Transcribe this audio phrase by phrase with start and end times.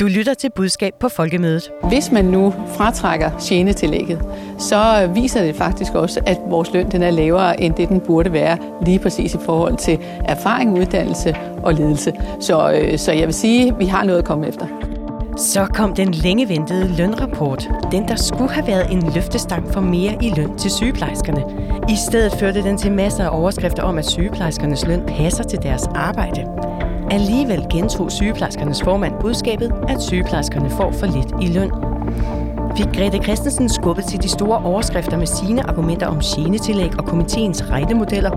[0.00, 1.70] Du lytter til budskab på Folkemødet.
[1.88, 4.20] Hvis man nu fratrækker tjenetillægget,
[4.58, 8.32] så viser det faktisk også, at vores løn den er lavere, end det den burde
[8.32, 12.12] være, lige præcis i forhold til erfaring, uddannelse og ledelse.
[12.40, 14.66] Så, øh, så jeg vil sige, at vi har noget at komme efter.
[15.36, 17.70] Så kom den længe ventede lønrapport.
[17.92, 21.44] Den, der skulle have været en løftestang for mere i løn til sygeplejerskerne.
[21.88, 25.86] I stedet førte den til masser af overskrifter om, at sygeplejerskernes løn passer til deres
[25.94, 26.69] arbejde.
[27.10, 31.70] Alligevel gentog sygeplejerskernes formand budskabet, at sygeplejerskerne får for lidt i løn.
[32.76, 37.70] Fik Grete Christensen skubbet til de store overskrifter med sine argumenter om genetillæg og komiteens
[37.70, 38.30] regnemodeller.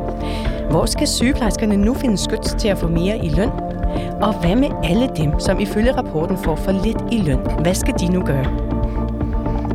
[0.69, 3.49] Hvor skal sygeplejerskerne nu finde skyts til at få mere i løn?
[4.21, 7.39] Og hvad med alle dem, som ifølge rapporten får for lidt i løn?
[7.61, 8.45] Hvad skal de nu gøre?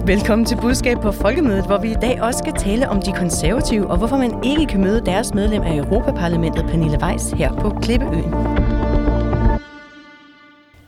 [0.06, 3.90] Velkommen til Budskab på Folkemødet, hvor vi i dag også skal tale om de konservative,
[3.90, 8.67] og hvorfor man ikke kan møde deres medlem af Europaparlamentet, Pernille Weiss, her på Klippeøen.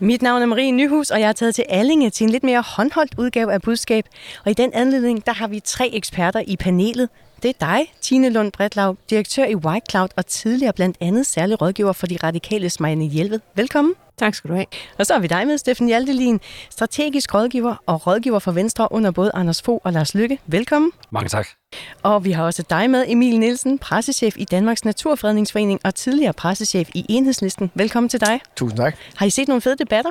[0.03, 2.63] Mit navn er Marie Nyhus, og jeg er taget til Allinge til en lidt mere
[2.77, 4.05] håndholdt udgave af budskab.
[4.45, 7.09] Og i den anledning, der har vi tre eksperter i panelet.
[7.43, 11.61] Det er dig, Tine Lund Bretlav, direktør i White Cloud og tidligere blandt andet særlig
[11.61, 13.41] rådgiver for de radikale Smejne Hjelved.
[13.55, 13.95] Velkommen.
[14.21, 14.67] Tak skal du have.
[14.99, 16.41] Og så har vi dig med, Steffen Hjaltelin,
[16.71, 20.39] strategisk rådgiver og rådgiver for Venstre under både Anders Fogh og Lars Lykke.
[20.47, 20.93] Velkommen.
[21.11, 21.49] Mange tak.
[22.03, 26.89] Og vi har også dig med, Emil Nielsen, pressechef i Danmarks Naturfredningsforening og tidligere pressechef
[26.95, 27.71] i Enhedslisten.
[27.75, 28.41] Velkommen til dig.
[28.57, 28.97] Tusind tak.
[29.17, 30.11] Har I set nogle fede debatter?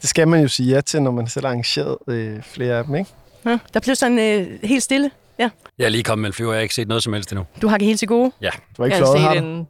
[0.00, 2.84] Det skal man jo sige ja til, når man selv har arrangeret øh, flere af
[2.84, 3.10] dem, ikke?
[3.46, 5.10] Ja, der blev sådan øh, helt stille.
[5.38, 5.50] Ja.
[5.78, 7.46] Jeg er lige kommet med en flyver, jeg har ikke set noget som helst endnu.
[7.62, 8.32] Du har det helt til gode?
[8.40, 8.50] Ja.
[8.76, 9.48] Du har ikke jeg har fløjet, har set du?
[9.48, 9.68] en,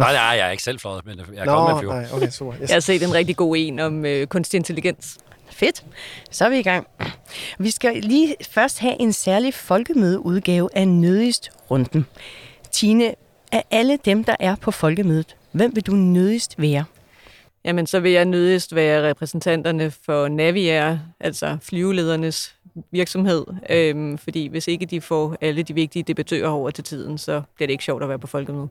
[0.00, 1.94] Nej, nej, jeg er ikke selv fløjet, men jeg er Nå, kommet med flyver.
[1.94, 2.54] nej, okay, super.
[2.62, 2.68] Yes.
[2.68, 5.18] jeg har set en rigtig god en om øh, kunstig intelligens.
[5.50, 5.84] Fedt.
[6.30, 6.86] Så er vi i gang.
[7.58, 12.06] Vi skal lige først have en særlig folkemødeudgave af Nødigst Runden.
[12.70, 13.14] Tine,
[13.52, 16.84] af alle dem, der er på folkemødet, hvem vil du nødigst være?
[17.64, 22.54] Jamen, så vil jeg nødigst være repræsentanterne for Naviair, altså flyveledernes
[22.90, 23.44] virksomhed.
[23.70, 27.66] Øhm, fordi hvis ikke de får alle de vigtige debattører over til tiden, så bliver
[27.66, 28.68] det ikke sjovt at være på folkemødet.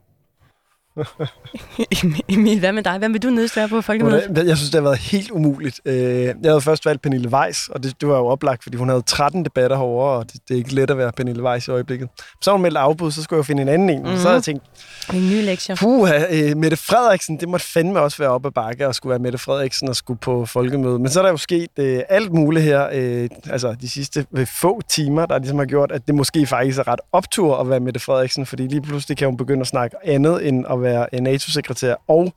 [2.29, 2.97] Emil, hvad med dig?
[2.97, 4.47] Hvem vil du nødigst være på folkemødet?
[4.47, 5.81] Jeg synes, det har været helt umuligt.
[5.85, 8.89] Øh, Jeg havde først valgt Pernille Weiss, og det, det var jo oplagt, fordi hun
[8.89, 11.71] havde 13 debatter herovre, og det, det er ikke let at være Pernille Weiss i
[11.71, 12.09] øjeblikket.
[12.41, 13.99] Så hun meldt afbud, så skulle jeg jo finde en anden en.
[14.01, 14.17] Mm-hmm.
[14.17, 14.63] Så havde jeg tænkt,
[15.13, 15.75] En ny lektie.
[15.75, 19.19] puh, øh, Mette Frederiksen, det måtte fandme også være op ad bakke og skulle være
[19.19, 20.99] Mette Frederiksen og skulle på folkemøde.
[20.99, 24.47] Men så er der jo sket øh, alt muligt her, øh, altså de sidste øh,
[24.61, 27.79] få timer, der ligesom har gjort, at det måske faktisk er ret optur at være
[27.79, 31.19] Mette Frederiksen, fordi lige pludselig kan hun begynde at snakke andet end at være øh,
[31.19, 32.33] NATO-sekretær, og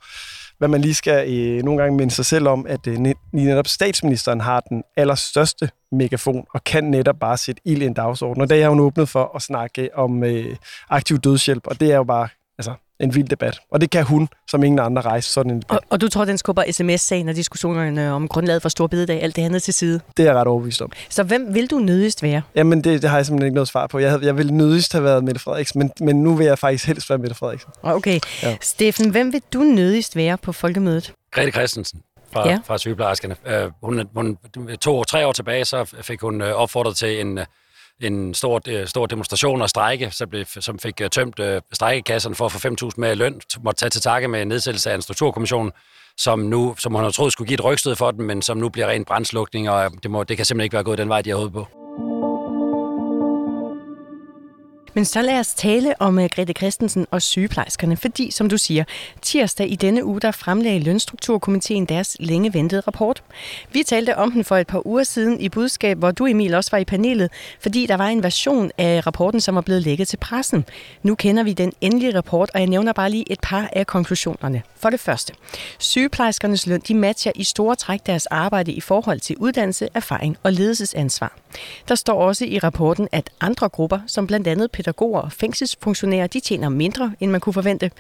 [0.59, 3.67] hvad man lige skal øh, nogle gange minde sig selv om, at øh, lige netop
[3.67, 8.43] statsministeren har den allerstørste megafon, og kan netop bare sætte ild i en dagsorden.
[8.43, 10.57] Og der er hun åbnet for at snakke om øh,
[10.91, 12.73] aktiv dødshjælp, og det er jo bare altså,
[13.03, 13.61] en vild debat.
[13.71, 15.79] Og det kan hun, som ingen andre, rejse sådan en debat.
[15.79, 19.37] Og, og du tror, den skubber sms-sagen og diskussionerne om grundlaget for stor bededag, alt
[19.37, 20.01] det andet til side.
[20.17, 20.93] Det er jeg ret overbevist om.
[21.09, 22.43] Så hvem vil du nødigst være?
[22.55, 23.99] Jamen, det, det har jeg simpelthen ikke noget svar på.
[23.99, 26.87] Jeg, havde, jeg ville nødigst have været Mette Frederiksen, men, men nu vil jeg faktisk
[26.87, 27.71] helst være Mette Frederiksen.
[27.83, 28.21] Okay.
[28.43, 28.57] Ja.
[28.61, 31.13] Steffen, hvem vil du nødigst være på folkemødet?
[31.31, 32.01] Grete Christensen
[32.33, 32.59] fra, Ja.
[32.65, 33.37] fra sygeplejerskerne.
[33.47, 34.39] Uh, hun, hun,
[34.81, 37.45] to, tre år tilbage, så fik hun uh, opfordret til en, uh,
[38.01, 42.35] en stor, øh, stor demonstration og strejke, så blev, som fik øh, tømt uh, strejkekasserne
[42.35, 45.03] for at få 5.000 med i løn, måtte tage til takke med nedsættelse af en
[45.03, 45.73] strukturkommission,
[46.17, 48.69] som, nu, som hun havde troet skulle give et rygstød for den, men som nu
[48.69, 51.31] bliver ren brændslukning, og det, må, det kan simpelthen ikke være gået den vej, de
[51.31, 51.82] har håbet på.
[54.95, 58.85] Men så lad os tale om uh, Grete Christensen og sygeplejerskerne, fordi, som du siger,
[59.23, 63.23] tirsdag i denne uge, der fremlagde Lønstrukturkomiteen deres længe ventede rapport.
[63.73, 66.71] Vi talte om den for et par uger siden i budskab, hvor du, Emil, også
[66.71, 67.31] var i panelet,
[67.61, 70.65] fordi der var en version af rapporten, som var blevet lækket til pressen.
[71.03, 74.63] Nu kender vi den endelige rapport, og jeg nævner bare lige et par af konklusionerne.
[74.77, 75.35] For det første,
[75.79, 80.53] sygeplejerskernes løn, de matcher i store træk deres arbejde i forhold til uddannelse, erfaring og
[80.53, 81.37] ledelsesansvar.
[81.89, 86.41] Der står også i rapporten, at andre grupper, som blandt andet pædagoger og fængselsfunktionærer, de
[86.41, 87.91] tjener mindre, end man kunne forvente.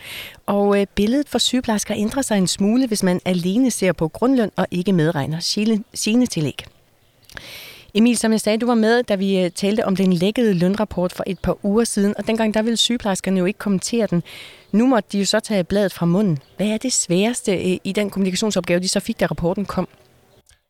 [0.47, 4.51] Og øh, billedet for sygeplejersker ændrer sig en smule, hvis man alene ser på grundløn
[4.57, 5.41] og ikke medregner
[5.95, 6.65] sine tillæg.
[7.95, 11.13] Emil, som jeg sagde, du var med, da vi øh, talte om den lækkede lønrapport
[11.13, 14.23] for et par uger siden, og dengang der ville sygeplejerskerne jo ikke kommentere den.
[14.73, 16.39] Nu måtte de jo så tage bladet fra munden.
[16.57, 19.89] Hvad er det sværeste øh, i den kommunikationsopgave, de så fik, da rapporten kom?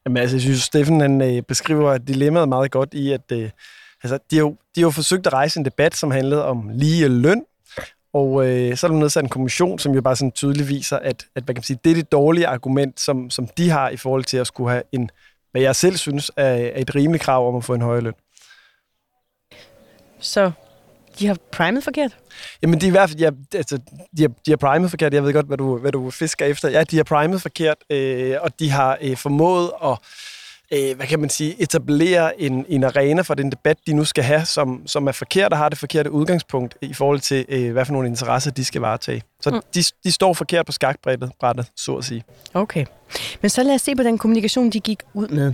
[0.07, 3.51] Jamen, altså, jeg synes, Steffen han, øh, beskriver dilemmaet meget godt i, at øh,
[4.03, 6.71] altså, de, har jo, de har jo forsøgt at rejse en debat, som handlede om
[6.75, 7.45] lige løn,
[8.13, 11.27] og øh, så er der nedsat en kommission, som jo bare sådan tydeligt viser, at,
[11.35, 13.97] at hvad kan man sige, det er det dårlige argument, som, som de har i
[13.97, 15.11] forhold til at skulle have en,
[15.53, 18.15] hvad jeg selv synes er, er et rimeligt krav om at få en højere løn.
[20.21, 20.53] Så
[21.19, 22.17] de har primet forkert?
[22.63, 23.79] Jamen, de er i hvert fald, de har, altså,
[24.17, 25.15] de har, de har primet forkert.
[25.15, 26.69] Jeg ved godt, hvad du, hvad du fisker efter.
[26.69, 29.99] Ja, de har primet forkert, øh, og de har øh, formået at
[30.73, 34.25] øh, hvad kan man sige, etablere en, en arena for den debat, de nu skal
[34.25, 37.85] have, som, som er forkert og har det forkerte udgangspunkt i forhold til, øh, hvad
[37.85, 39.23] for nogle interesser de skal varetage.
[39.41, 39.61] Så mm.
[39.75, 42.25] de, de står forkert på skakbrættet, brættet, så at sige.
[42.55, 42.85] Okay.
[43.43, 45.53] Men så lad os se på den kommunikation, de gik ud med.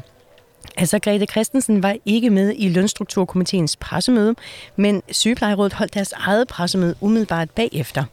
[0.77, 4.35] Altså, Grete Christensen var ikke med i Lønstrukturkomiteens pressemøde,
[4.77, 8.05] men sygeplejerådet holdt deres eget pressemøde umiddelbart bagefter.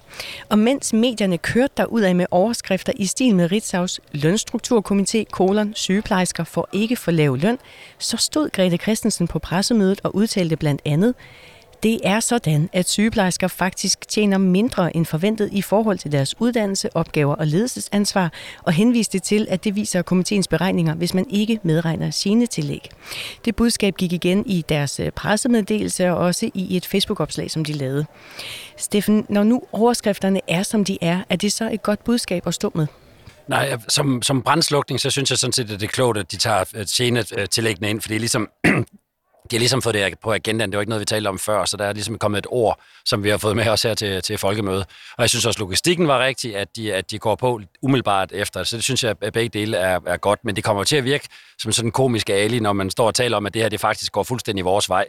[0.50, 6.70] Og mens medierne kørte af med overskrifter i stil med Ritzau's Lønstrukturkomité, kolon, sygeplejersker får
[6.74, 7.58] ikke for lav løn,
[7.98, 11.16] så stod Grete Christensen på pressemødet og udtalte blandt andet,
[11.84, 16.96] det er sådan, at sygeplejersker faktisk tjener mindre end forventet i forhold til deres uddannelse,
[16.96, 18.32] opgaver og ledelsesansvar,
[18.64, 22.90] og henviste til, at det viser komiteens beregninger, hvis man ikke medregner sine tillæg.
[23.46, 27.74] Det budskab gik igen i deres øh, pressemeddelelse og også i et Facebook-opslag, som de
[27.74, 28.06] lavede.
[28.78, 32.54] Steffen, når nu overskrifterne er, som de er, er det så et godt budskab at
[32.54, 32.88] stå med?
[33.48, 36.38] Nej, som, som brændslukning, så synes jeg sådan set, at det er klogt, at de
[36.38, 38.50] tager øh, øh tillæggene ind, for det er ligesom
[39.52, 40.72] de har ligesom fået det på agendaen.
[40.72, 42.80] Det var ikke noget, vi talte om før, så der er ligesom kommet et ord,
[43.06, 44.86] som vi har fået med os her til, til folkemødet.
[45.18, 48.64] Og jeg synes også, logistikken var rigtig, at de, at de går på umiddelbart efter.
[48.64, 50.46] Så det synes jeg, at begge dele er, er godt.
[50.46, 51.28] Men det kommer til at virke
[51.60, 53.80] som sådan en komisk ali, når man står og taler om, at det her det
[53.80, 55.06] faktisk går fuldstændig vores vej.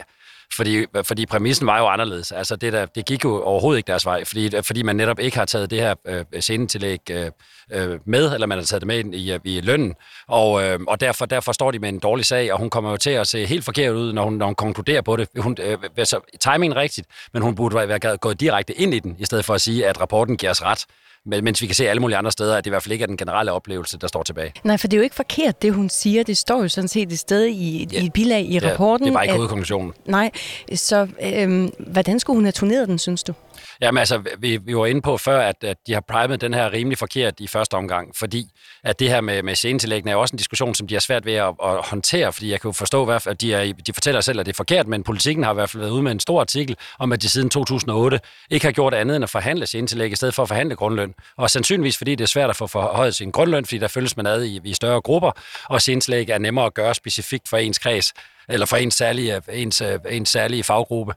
[0.54, 2.32] Fordi, fordi præmissen var jo anderledes.
[2.32, 5.38] Altså det, der, det gik jo overhovedet ikke deres vej, fordi, fordi man netop ikke
[5.38, 7.30] har taget det her øh, scenetillæg øh,
[7.72, 9.94] øh, med, eller man har taget det med i, øh, i lønnen,
[10.28, 12.96] og, øh, og derfor, derfor står de med en dårlig sag, og hun kommer jo
[12.96, 15.28] til at se helt forkert ud, når hun, når hun konkluderer på det.
[15.38, 19.24] Hun, øh, altså, timingen rigtigt, men hun burde være gået direkte ind i den, i
[19.24, 20.86] stedet for at sige, at rapporten giver os ret
[21.26, 23.06] mens vi kan se alle mulige andre steder, at det i hvert fald ikke er
[23.06, 24.52] den generelle oplevelse, der står tilbage.
[24.64, 26.22] Nej, for det er jo ikke forkert, det hun siger.
[26.22, 28.00] Det står jo sådan set et sted i, ja.
[28.00, 29.06] i et bilag i ja, rapporten.
[29.06, 29.92] det er bare ikke hovedkonklusionen.
[30.06, 30.30] Nej,
[30.74, 33.32] så øhm, hvordan skulle hun have turneret den, synes du?
[33.80, 36.72] Jamen altså, vi, vi var inde på før, at, at de har primet den her
[36.72, 38.50] rimelig forkert i første omgang, fordi
[38.84, 41.32] at det her med, med scenetillæggene er også en diskussion, som de har svært ved
[41.32, 44.46] at, at håndtere, fordi jeg kan jo forstå, at de, er, de fortæller selv, at
[44.46, 46.76] det er forkert, men politikken har i hvert fald været ude med en stor artikel
[46.98, 48.20] om, at de siden 2008
[48.50, 51.14] ikke har gjort andet end at forhandle scenetillæg i stedet for at forhandle grundløn.
[51.36, 54.26] Og sandsynligvis fordi det er svært at få forhøjet sin grundløn, fordi der følges man
[54.26, 55.30] ad i, i større grupper,
[55.64, 58.12] og scenetillæg er nemmere at gøre specifikt for ens kreds,
[58.48, 61.14] eller for ens særlig, ens, ens særlige faggruppe.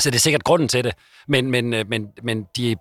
[0.00, 0.94] Så det er sikkert grunden til det.
[1.28, 2.76] Men, men, øh, men, men de,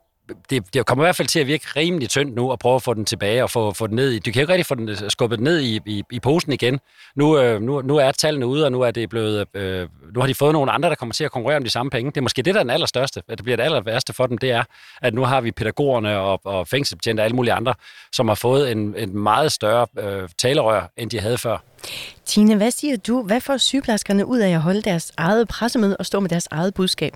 [0.49, 2.81] det, det kommer i hvert fald til at virke rimelig tyndt nu, at prøve at
[2.81, 4.19] få den tilbage og få, få den ned i...
[4.19, 6.79] Du kan jo ikke rigtig få den øh, skubbet ned i, i, i posen igen.
[7.15, 9.47] Nu, øh, nu, nu er tallene ude, og nu er det blevet...
[9.53, 11.89] Øh, nu har de fået nogle andre, der kommer til at konkurrere om de samme
[11.89, 12.11] penge.
[12.11, 13.21] Det er måske det, der er den allerstørste.
[13.29, 14.63] At det bliver det aller værste for dem, det er,
[15.01, 17.73] at nu har vi pædagogerne og, og fængselsbetjente og alle mulige andre,
[18.11, 21.57] som har fået en, en meget større øh, talerør, end de havde før.
[22.25, 23.23] Tine, hvad siger du?
[23.23, 26.73] Hvad får sygeplejerskerne ud af at holde deres eget pressemøde og stå med deres eget
[26.73, 27.13] budskab?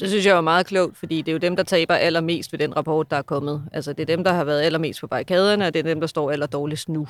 [0.00, 2.58] Det synes jeg er meget klogt, fordi det er jo dem, der taber allermest ved
[2.58, 3.62] den rapport, der er kommet.
[3.72, 6.06] Altså, det er dem, der har været allermest på barrikaderne, og det er dem, der
[6.06, 7.06] står allerdårligst nu.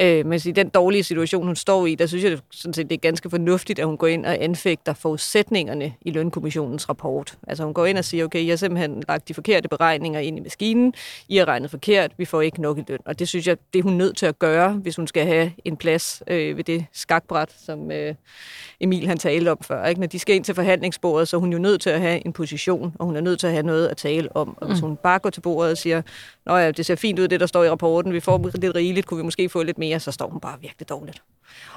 [0.00, 2.96] Øh, men i den dårlige situation, hun står i, der synes jeg sådan set, det
[2.96, 7.38] er ganske fornuftigt, at hun går ind og anfægter forudsætningerne i Lønkommissionens rapport.
[7.48, 10.38] Altså, hun går ind og siger, okay, jeg har simpelthen lagt de forkerte beregninger ind
[10.38, 10.94] i maskinen,
[11.28, 12.98] I har regnet forkert, vi får ikke nok i løn.
[13.04, 15.52] Og det synes jeg, det er hun nødt til at gøre, hvis hun skal have
[15.64, 18.14] en plads øh, ved det skakbræt, som øh,
[18.80, 19.86] Emil han talte om før.
[19.86, 20.00] Ikke?
[20.00, 22.32] Når de skal ind til forhandlingsbordet, så er hun jo nødt til at have en
[22.32, 24.56] position, og hun er nødt til at have noget at tale om.
[24.60, 24.88] Og hvis mm.
[24.88, 26.02] hun bare går til bordet og siger,
[26.46, 29.06] Nå ja, det ser fint ud, det der står i rapporten, vi får lidt rigeligt,
[29.06, 31.22] kunne vi måske få lidt mere, så står hun bare virkelig dårligt.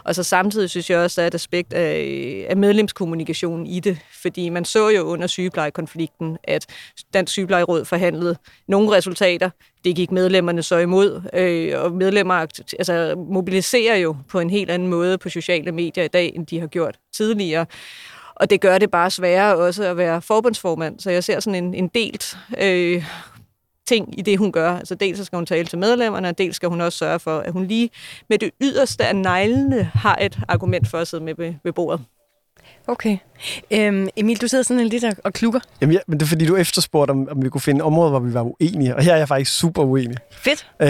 [0.03, 3.79] Og så samtidig synes jeg også, at der er et aspekt af, af medlemskommunikation i
[3.79, 6.65] det, fordi man så jo under sygeplejekonflikten, at
[7.13, 8.35] Dansk Sygeplejeråd forhandlede
[8.67, 9.49] nogle resultater,
[9.83, 14.87] det gik medlemmerne så imod, øh, og medlemmer altså, mobiliserer jo på en helt anden
[14.87, 17.65] måde på sociale medier i dag, end de har gjort tidligere.
[18.39, 21.73] Og det gør det bare sværere også at være forbundsformand, så jeg ser sådan en,
[21.73, 23.03] en delt øh,
[23.87, 24.71] ting i det, hun gør.
[24.77, 27.39] Altså dels så skal hun tale til medlemmerne, og dels skal hun også sørge for,
[27.39, 27.89] at hun lige
[28.29, 32.05] med det yderste af neglene har et argument for at sidde med ved, ved bordet.
[32.87, 33.17] Okay.
[33.71, 35.59] Øhm, Emil, du sidder sådan lidt og klukker.
[35.81, 38.19] Jamen ja, men det er fordi, du efterspurgte, om, om vi kunne finde områder, hvor
[38.19, 38.95] vi var uenige.
[38.95, 40.17] Og her er jeg faktisk super uenig.
[40.31, 40.67] Fedt.
[40.81, 40.87] Øh,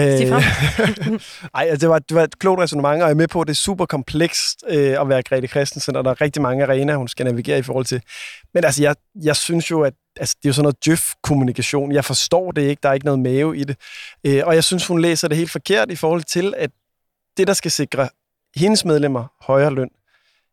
[1.54, 3.46] Ej, altså, det, var, det var et klogt resonemang, og jeg er med på, at
[3.46, 6.96] det er super komplekst øh, at være Grete Christensen, og der er rigtig mange arenaer,
[6.96, 8.02] hun skal navigere i forhold til.
[8.54, 11.92] Men altså, jeg, jeg synes jo, at altså, det er jo sådan noget djøf-kommunikation.
[11.92, 13.76] Jeg forstår det ikke, der er ikke noget mave i det.
[14.24, 16.70] Øh, og jeg synes, hun læser det helt forkert i forhold til, at
[17.36, 18.08] det, der skal sikre
[18.56, 19.90] hendes medlemmer højere løn,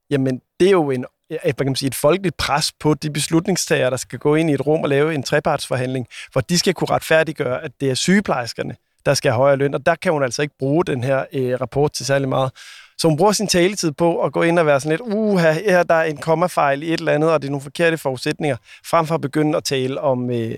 [0.10, 3.90] jamen det er jo en hvad kan man sige, et folkeligt pres på de beslutningstagere,
[3.90, 6.90] der skal gå ind i et rum og lave en trepartsforhandling, hvor de skal kunne
[6.90, 10.42] retfærdiggøre, at det er sygeplejerskerne, der skal have højere løn, og der kan hun altså
[10.42, 12.52] ikke bruge den her øh, rapport til særlig meget.
[12.98, 15.84] Så hun bruger sin taletid på at gå ind og være sådan lidt, uha, her
[15.84, 19.08] der er en kommafejl i et eller andet, og det er nogle forkerte forudsætninger, frem
[19.08, 20.30] for at begynde at tale om...
[20.30, 20.56] Øh,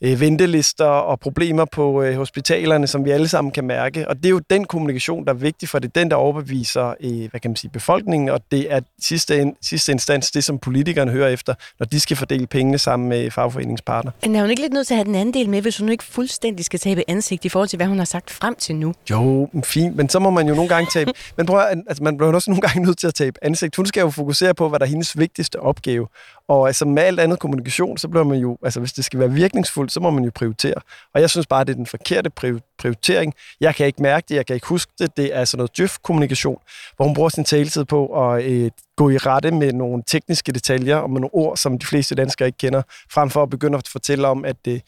[0.00, 4.08] øh, ventelister og problemer på øh, hospitalerne, som vi alle sammen kan mærke.
[4.08, 6.94] Og det er jo den kommunikation, der er vigtig, for det er den, der overbeviser
[7.00, 11.10] øh, hvad kan man sige, befolkningen, og det er sidste, sidste instans det, som politikerne
[11.10, 14.12] hører efter, når de skal fordele pengene sammen med fagforeningspartner.
[14.22, 15.88] Men er hun ikke lidt nødt til at have den anden del med, hvis hun
[15.88, 18.94] ikke fuldstændig skal tabe ansigt i forhold til, hvad hun har sagt frem til nu?
[19.10, 21.12] Jo, fint, men så må man jo nogle gange tabe...
[21.36, 23.76] men prøv at, altså, man bliver også nogle gange nødt til at tabe ansigt.
[23.76, 26.06] Hun skal jo fokusere på, hvad der er hendes vigtigste opgave.
[26.48, 29.30] Og altså med alt andet kommunikation, så bliver man jo, altså hvis det skal være
[29.30, 30.74] virkningsfuldt, så må man jo prioritere.
[31.14, 32.30] Og jeg synes bare, det er den forkerte
[32.78, 33.34] prioritering.
[33.60, 35.16] Jeg kan ikke mærke det, jeg kan ikke huske det.
[35.16, 36.58] Det er sådan noget djøf-kommunikation,
[36.96, 40.96] hvor hun bruger sin taletid på at øh, gå i rette med nogle tekniske detaljer
[40.96, 43.88] og med nogle ord, som de fleste danskere ikke kender, frem for at begynde at
[43.88, 44.80] fortælle om, at øh,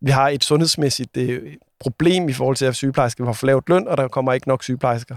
[0.00, 3.88] vi har et sundhedsmæssigt øh, problem i forhold til, at sygeplejersker har for lavt løn,
[3.88, 5.16] og der kommer ikke nok sygeplejersker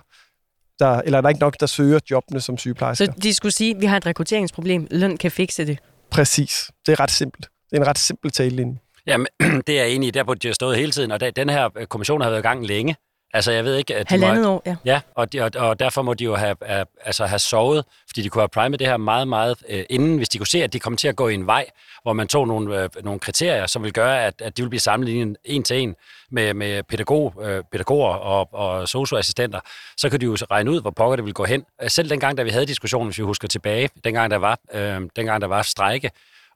[0.81, 3.05] der, eller der er ikke nok, der søger jobbene som sygeplejersker.
[3.05, 5.79] Så de skulle sige, at vi har et rekrutteringsproblem, løn kan fikse det?
[6.11, 6.71] Præcis.
[6.85, 7.50] Det er ret simpelt.
[7.69, 8.77] Det er en ret simpel talelinje.
[9.07, 9.27] Jamen,
[9.67, 10.11] det er jeg enig i.
[10.11, 12.65] Der burde de have stået hele tiden, og den her kommission har været i gang
[12.65, 12.95] længe.
[13.33, 13.95] Altså, jeg ved ikke...
[13.95, 14.75] At de Halvandet må, år, ja.
[14.85, 18.21] Ja, og, de, og, og derfor må de jo have, have, altså have sovet, fordi
[18.21, 20.73] de kunne have primet det her meget, meget øh, inden, hvis de kunne se, at
[20.73, 21.65] de kom til at gå i en vej,
[22.03, 24.79] hvor man tog nogle, øh, nogle kriterier, som vil gøre, at, at de vil blive
[24.79, 25.95] sammenlignet en til en
[26.31, 29.59] med, med pædagog, øh, pædagoger og, og socioassistenter,
[29.97, 31.65] så kan de jo regne ud, hvor pokker det vil gå hen.
[31.88, 35.41] Selv dengang, da vi havde diskussionen, hvis vi husker tilbage, dengang der var, øh, dengang
[35.41, 36.11] der var strejke,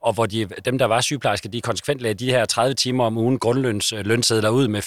[0.06, 3.18] og hvor de, dem, der var sygeplejersker, de konsekvent lagde de her 30 timer om
[3.18, 4.82] ugen grundløns øh, lønsedler ud med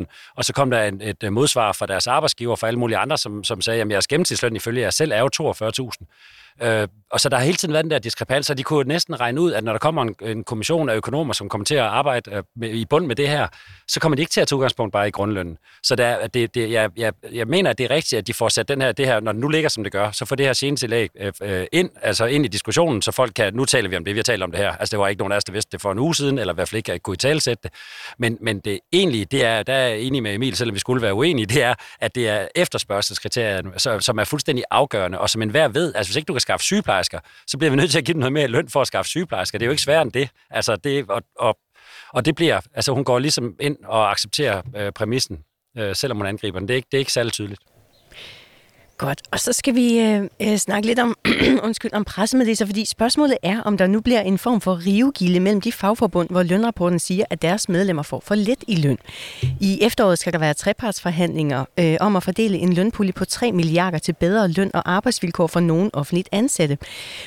[0.00, 3.18] 24.000, og så kom der et, et modsvar fra deres arbejdsgiver for alle mulige andre,
[3.18, 6.43] som, som sagde, at jeres gennemsnitsløn ifølge jer selv er jo 42.000.
[6.62, 9.20] Øh, og så der har hele tiden været den der diskrepans, og de kunne næsten
[9.20, 11.80] regne ud, at når der kommer en, en kommission af økonomer, som kommer til at
[11.80, 13.48] arbejde øh, med, i bund med det her,
[13.88, 15.58] så kommer de ikke til at tage udgangspunkt bare i grundlønnen.
[15.82, 18.48] Så der, det, det, jeg, jeg, jeg mener, at det er rigtigt, at de får
[18.48, 20.46] sat den her, det her, når det nu ligger, som det gør, så får det
[20.46, 23.96] her senetillæg øh, øh, ind, altså ind i diskussionen, så folk kan, nu taler vi
[23.96, 24.72] om det, vi har talt om det her.
[24.76, 26.54] Altså det var ikke nogen af os, der vidste det for en uge siden, eller
[26.54, 27.72] i hvert fald ikke kunne i talsætte det.
[28.18, 31.02] Men, men det egentlige, det er, der er jeg enig med Emil, selvom vi skulle
[31.02, 35.68] være uenige, det er, at det er efterspørgselskriterier, som er fuldstændig afgørende, og som enhver
[35.68, 38.12] ved, altså hvis ikke du kan skaffe sygeplejersker, så bliver vi nødt til at give
[38.12, 39.58] dem noget mere løn for at skaffe sygeplejersker.
[39.58, 40.28] Det er jo ikke sværere end det.
[40.50, 41.58] Altså, det og, og,
[42.12, 45.44] og det bliver, altså hun går ligesom ind og accepterer øh, præmissen,
[45.78, 46.68] øh, selvom hun angriber den.
[46.68, 47.60] Det er ikke, det er ikke særlig tydeligt.
[48.98, 51.16] Godt, og så skal vi øh, øh snakke lidt om,
[51.66, 55.60] undskyld, om pressemeddelelser, fordi spørgsmålet er, om der nu bliver en form for rivegilde mellem
[55.60, 58.98] de fagforbund, hvor lønrapporten siger, at deres medlemmer får for lidt i løn.
[59.60, 63.98] I efteråret skal der være trepartsforhandlinger øh, om at fordele en lønpulje på 3 milliarder
[63.98, 66.78] til bedre løn og arbejdsvilkår for nogen offentligt ansatte.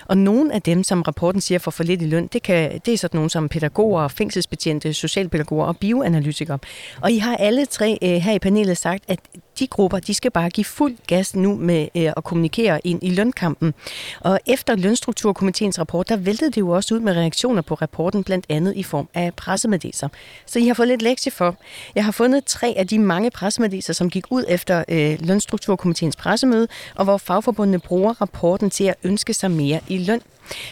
[0.06, 2.94] Og nogle af dem, som rapporten siger får for lidt i løn, det, kan, det
[2.94, 6.60] er sådan nogle som pædagoger, fængselsbetjente, socialpædagoger og bioanalytikere.
[7.02, 9.20] Og I har alle tre øh, her i panelet sagt, at
[9.60, 13.10] de grupper, de skal bare give fuld gas nu med øh, at kommunikere ind i
[13.10, 13.74] lønkampen.
[14.20, 18.46] Og efter Lønstrukturkomiteens rapport, der væltede det jo også ud med reaktioner på rapporten, blandt
[18.50, 20.08] andet i form af pressemeddelelser.
[20.46, 21.56] Så I har fået lidt lektie for.
[21.96, 26.68] Jeg har fundet tre af de mange pressemeddelelser, som gik ud efter øh, Lønstrukturkomiteens pressemøde,
[26.96, 30.22] og hvor fagforbundene bruger rapporten til at ønske sig mere i løn.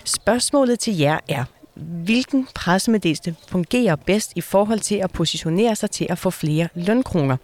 [0.04, 1.44] Spørgsmålet til jer er,
[1.76, 7.38] hvilken pressemeddelelse fungerer bedst i forhold til at positionere sig til at få flere lønkroner.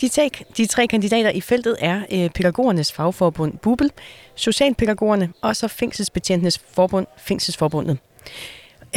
[0.00, 3.90] De, tre, de tre kandidater i feltet er øh, pædagogernes fagforbund Bubel,
[4.34, 7.98] Socialpædagogerne og så Fængselsbetjentenes forbund, Fængselsforbundet.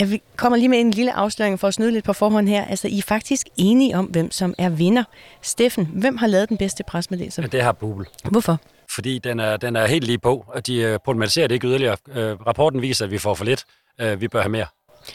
[0.08, 2.66] Vi kommer lige med en lille afsløring for at snyde lidt på forhånd her.
[2.66, 5.04] Altså, I er faktisk enige om, hvem som er vinder.
[5.42, 7.42] Steffen, hvem har lavet den bedste pressemeddelelse?
[7.42, 8.06] Ja, det har Bubel.
[8.32, 8.60] Hvorfor?
[8.90, 11.98] Fordi den er, den er helt lige på, og de øh, problematiserer det ikke yderligere.
[12.16, 13.66] Øh, rapporten viser, at vi får for lidt
[14.02, 14.66] øh, vi bør have mere.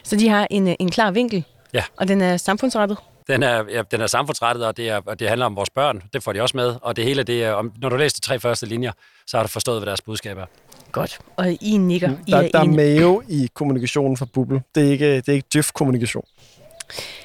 [0.03, 1.45] Så de har en, en klar vinkel?
[1.73, 1.85] Ja.
[1.97, 2.99] Og den er samfundsrettet?
[3.29, 6.03] Den er, ja, den er samfundsrettet, og det, er, og det handler om vores børn.
[6.13, 6.75] Det får de også med.
[6.83, 8.93] Og det hele, det er, om, når du læser de tre første linjer,
[9.27, 10.47] så har du forstået, hvad deres budskab er.
[10.93, 11.19] Godt.
[11.37, 12.11] Og I nikker.
[12.27, 14.63] I der, er, der er mave i kommunikationen fra Bubble.
[14.75, 16.25] Det er ikke, det er ikke djøf-kommunikation.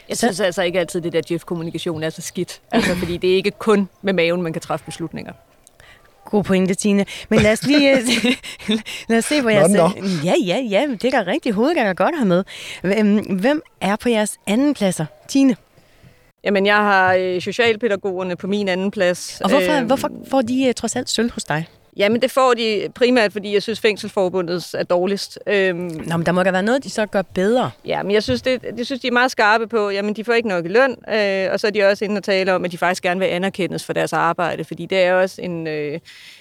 [0.10, 2.62] Jeg synes altså ikke altid, det der djøf-kommunikation er så skidt.
[2.72, 5.34] Altså, fordi det er ikke kun med maven, man kan træffe beslutninger.
[6.26, 7.06] God pointe, Tine.
[7.30, 7.96] Men lad os lige
[9.10, 9.72] lad os se på jeres...
[9.72, 10.06] Nå, nå.
[10.24, 10.88] Ja, ja, ja.
[11.02, 12.44] Det er da rigtig hovedgang godt have med.
[13.40, 15.06] Hvem er på jeres anden pladser?
[15.28, 15.56] Tine?
[16.44, 19.42] Jamen, jeg har øh, socialpædagogerne på min anden plads.
[19.42, 21.68] Og hvorfor, øh, hvorfor får de øh, trods alt sølv hos dig?
[21.98, 25.40] Jamen, det får de primært, fordi jeg synes, fængselsforbundet er dårligst.
[25.48, 27.72] Øhm, Nå, men der må da være noget, de så gør bedre.
[27.86, 29.90] Ja, men jeg synes, det, det synes de er meget skarpe på.
[29.90, 32.24] Jamen, de får ikke nok i løn, øh, og så er de også inde og
[32.24, 35.42] tale om, at de faktisk gerne vil anerkendes for deres arbejde, fordi det er også
[35.42, 36.00] en, øh,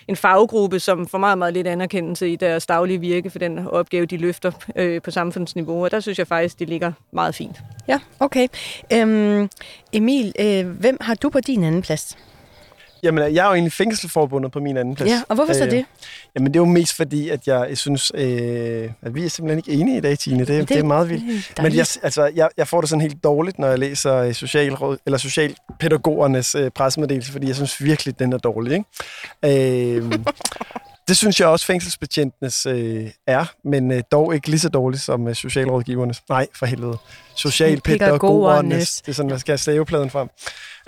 [0.08, 4.06] en faggruppe, som får meget, meget lidt anerkendelse i deres daglige virke for den opgave,
[4.06, 7.56] de løfter øh, på samfundsniveau, og der synes jeg faktisk, de ligger meget fint.
[7.88, 8.48] Ja, okay.
[8.92, 9.48] Øhm,
[9.92, 12.16] Emil, øh, hvem har du på din anden plads?
[13.02, 15.10] Jamen, jeg er jo egentlig fængselsforbundet på min anden plads.
[15.10, 15.84] Ja, og hvorfor så Øh, det?
[16.34, 19.58] Jamen, det er jo mest fordi, at jeg, jeg synes, øh, at vi er simpelthen
[19.58, 20.38] ikke enige i dag, Tine.
[20.38, 21.62] Det, det, det er meget vildt.
[21.62, 24.98] Men jeg, altså, jeg, jeg får det sådan helt dårligt, når jeg læser øh, socialråd,
[25.06, 28.72] eller socialpædagogernes øh, pressemeddelelse, fordi jeg synes virkelig, den er dårlig.
[28.72, 28.84] Ikke?
[30.02, 30.12] Øh,
[31.10, 35.28] det synes jeg også fængselsbetjentenes øh, er, men øh, dog ikke lige så dårligt som
[35.28, 36.22] øh, socialrådgivernes.
[36.28, 36.98] Nej, for helvede.
[37.34, 38.96] Socialpædagogernes.
[39.06, 40.28] Det er sådan, man skal have stavepladen frem.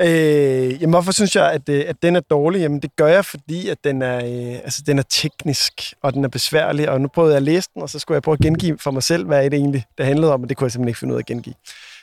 [0.01, 2.61] Øh, jamen, hvorfor synes jeg, at, øh, at den er dårlig?
[2.61, 6.25] Jamen, det gør jeg, fordi at den er, øh, altså, den er teknisk, og den
[6.25, 8.41] er besværlig, og nu prøvede jeg at læse den, og så skulle jeg prøve at
[8.41, 10.73] gengive for mig selv, hvad er det egentlig, det handlede om, og det kunne jeg
[10.73, 11.55] simpelthen ikke finde ud af at gengive.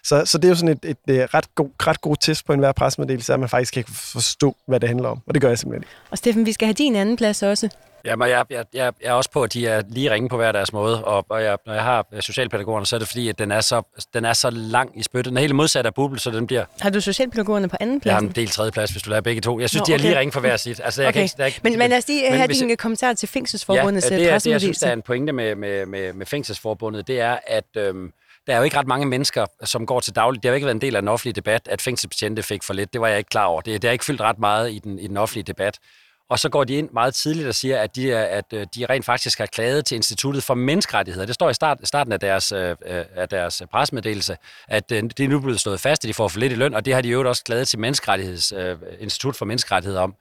[0.03, 2.53] Så, så det er jo sådan et, et, et ret, god, ret god test på
[2.53, 5.59] enhver pressemeddelelse, at man faktisk kan forstå, hvad det handler om, og det gør jeg
[5.59, 5.91] simpelthen ikke.
[6.11, 7.69] Og Steffen, vi skal have din anden plads også.
[8.05, 10.51] Jamen, jeg, jeg, jeg, jeg er også på, at de er lige ringe på hver
[10.51, 13.51] deres måde, og, og jeg, når jeg har socialpædagogerne, så er det fordi, at den
[13.51, 13.81] er så,
[14.13, 15.29] den er så lang i spyttet.
[15.31, 16.65] Den er helt modsat af Bubble, så den bliver...
[16.81, 18.13] Har du socialpædagogerne på anden Jeg plads?
[18.13, 19.59] har en del tredje plads, hvis du lader begge to.
[19.59, 20.19] Jeg synes, Nå, de er lige okay.
[20.19, 20.81] ringe for hver sit.
[20.83, 21.13] Altså, jeg Okay.
[21.13, 23.29] kan ikke, ikke, Men, men lad os lige Men have hvis din jeg- kommentar til
[23.29, 26.13] Fængselsforbundets ja, ja, det, er, det, jeg synes, der er en pointe med, med, med,
[26.13, 28.11] med Fængselsforbundet, det er, at øhm,
[28.47, 30.43] der er jo ikke ret mange mennesker, som går til dagligt.
[30.43, 32.73] Det har jo ikke været en del af den offentlige debat, at fængselsbetjente fik for
[32.73, 32.93] lidt.
[32.93, 33.61] Det var jeg ikke klar over.
[33.61, 35.77] Det, det har ikke fyldt ret meget i den, i den offentlige debat.
[36.29, 38.85] Og så går de ind meget tidligt og siger, at de, er, at øh, de
[38.85, 41.25] rent faktisk har klaget til Instituttet for Menneskerettigheder.
[41.25, 45.19] Det står i start, starten af deres, øh, øh af deres pressemeddelelse, at øh, det
[45.19, 47.01] er nu blevet slået fast, at de får for lidt i løn, og det har
[47.01, 50.15] de jo også klaget til Menneskerettigheds, øh, Institut for Menneskerettigheder om.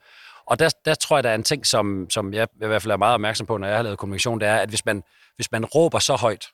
[0.46, 2.92] Og der, der tror jeg, der er en ting, som, som jeg i hvert fald
[2.92, 5.02] er meget opmærksom på, når jeg har lavet kommunikation, det er, at hvis man,
[5.36, 6.46] hvis man råber så højt,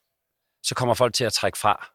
[0.62, 1.86] så kommer folk til at trække fra.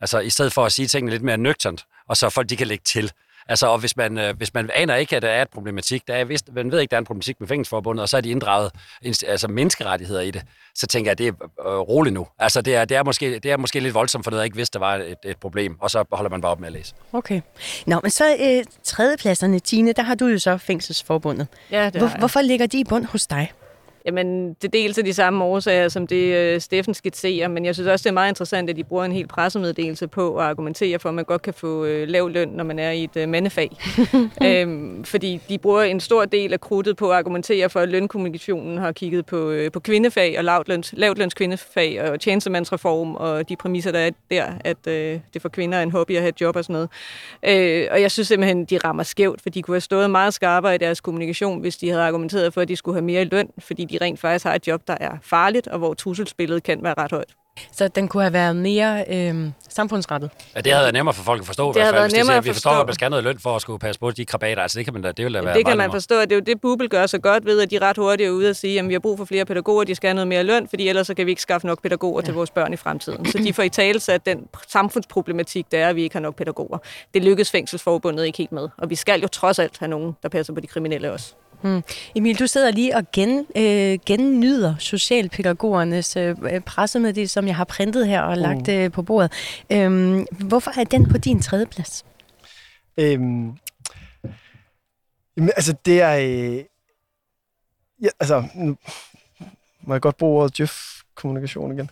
[0.00, 2.66] Altså i stedet for at sige tingene lidt mere nøgternt, og så folk de kan
[2.66, 3.12] lægge til.
[3.50, 6.14] Altså, og hvis man, øh, hvis man aner ikke, at der er et problematik, der
[6.14, 8.30] er, vist, man ved ikke, der er en problematik med fængselsforbundet, og så er de
[8.30, 8.70] inddraget
[9.26, 10.42] altså menneskerettigheder i det,
[10.74, 12.26] så tænker jeg, at det er øh, roligt nu.
[12.38, 14.56] Altså, det er, det, er måske, det er måske lidt voldsomt for noget, jeg ikke
[14.56, 16.94] vidste, der var et, et problem, og så holder man bare op med at læse.
[17.12, 17.40] Okay.
[17.86, 21.48] Nå, men så øh, tredjepladserne, Tine, der har du jo så Fængselsforbundet.
[21.70, 23.52] Ja, det Hvor, hvorfor ligger de i bund hos dig?
[24.06, 27.74] Jamen, det er dels af de samme årsager, som det øh, Steffen skitserer, men jeg
[27.74, 30.98] synes også, det er meget interessant, at de bruger en hel pressemeddelelse på at argumentere
[30.98, 33.28] for, at man godt kan få øh, lav løn, når man er i et øh,
[33.28, 33.70] mandefag.
[34.46, 38.78] øhm, fordi de bruger en stor del af krudtet på at argumentere for, at lønkommunikationen
[38.78, 43.92] har kigget på, øh, på kvindefag og lavtløns, lavtløns kvindefag og tjenestemandsreform og de præmisser,
[43.92, 46.56] der er der, at øh, det for kvinder er en hobby at have et job
[46.56, 46.88] og sådan noget.
[47.42, 50.74] Øh, og jeg synes simpelthen, de rammer skævt, for de kunne have stået meget skarpere
[50.74, 53.84] i deres kommunikation, hvis de havde argumenteret for, at de skulle have mere løn, fordi
[53.90, 57.10] de rent faktisk har et job, der er farligt, og hvor trusselsbilledet kan være ret
[57.12, 57.34] højt.
[57.72, 60.30] Så den kunne have været mere øh, samfundsrettet.
[60.56, 62.06] Ja, det havde været nemmere for folk at forstå, Det i hvert havde fald, været
[62.06, 62.80] hvis de nemmere siger, at vi forstår, forstå.
[62.80, 64.62] at man skal have noget løn for at skulle passe på de krabater.
[64.62, 65.96] Altså, det kan, man da, det vil da være det kan man nemmere.
[65.96, 68.26] forstå, at det er jo det, Bubel gør så godt ved, at de ret hurtigt
[68.26, 70.28] er ude og sige, at vi har brug for flere pædagoger, de skal have noget
[70.28, 72.24] mere løn, fordi ellers så kan vi ikke skaffe nok pædagoger ja.
[72.24, 73.26] til vores børn i fremtiden.
[73.26, 76.36] Så de får i tale sat den samfundsproblematik, der er, at vi ikke har nok
[76.36, 76.78] pædagoger.
[77.14, 80.28] Det lykkes fængselsforbundet ikke helt med, og vi skal jo trods alt have nogen, der
[80.28, 81.34] passer på de kriminelle også.
[81.62, 81.82] Hmm.
[82.14, 88.06] Emil, du sidder lige og gen, øh, gennyder socialpædagogernes øh, pressemeddelelse, som jeg har printet
[88.06, 89.32] her og lagt øh, på bordet.
[89.70, 92.04] Øhm, hvorfor er den på din tredje plads?
[92.96, 93.52] Øhm,
[95.36, 96.16] jamen, altså, det er...
[96.16, 96.64] Øh,
[98.02, 98.76] ja, altså, nu
[99.80, 101.90] må jeg godt bruge ordet Jeff-kommunikation igen.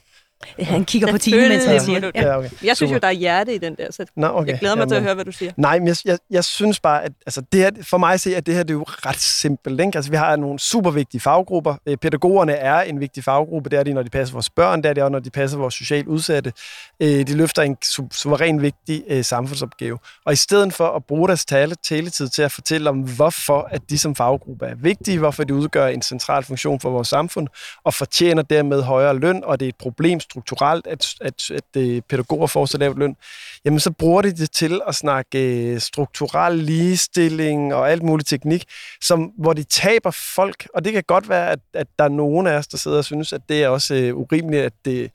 [0.60, 2.10] Han kigger på Tine, mens jeg må siger det.
[2.14, 2.38] Ja.
[2.38, 2.50] okay.
[2.64, 2.92] Jeg synes Super.
[2.94, 4.50] jo, der er hjerte i den der, så Nå, okay.
[4.50, 5.52] jeg glæder mig til at Jamen, høre, hvad du siger.
[5.56, 8.36] Nej, men jeg, jeg, jeg synes bare, at altså, det her, for mig at se,
[8.36, 9.80] at det her det er jo ret simpelt.
[9.80, 9.92] Ikke?
[9.98, 11.74] Altså, vi har nogle super vigtige faggrupper.
[11.86, 13.70] Øh, Pædagogerne er en vigtig faggruppe.
[13.70, 14.82] Det er de, når de passer vores børn.
[14.82, 16.52] Det er de også, når de passer vores socialt udsatte.
[17.00, 19.98] Øh, de løfter en su- suveræn vigtig øh, samfundsopgave.
[20.26, 23.82] Og i stedet for at bruge deres tale, taletid til at fortælle om, hvorfor at
[23.90, 27.48] de som faggruppe er vigtige, hvorfor de udgør en central funktion for vores samfund,
[27.84, 32.04] og fortjener dermed højere løn, og det er et problem strukturelt, at, at, at, at
[32.04, 33.16] pædagoger får så lavt løn,
[33.64, 38.64] jamen så bruger de det til at snakke øh, strukturel ligestilling og alt muligt teknik,
[39.02, 40.68] som, hvor de taber folk.
[40.74, 43.04] Og det kan godt være, at, at der er nogen af os, der sidder og
[43.04, 45.10] synes, at det er også øh, urimeligt, at, det,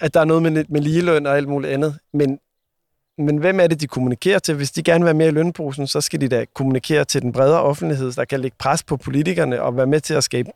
[0.00, 1.98] at der er noget med, med ligeløn og alt muligt andet.
[2.12, 2.38] Men,
[3.18, 4.54] men hvem er det, de kommunikerer til?
[4.54, 7.32] Hvis de gerne vil være mere i lønposen, så skal de da kommunikere til den
[7.32, 10.50] bredere offentlighed, der kan lægge pres på politikerne og være med til at skabe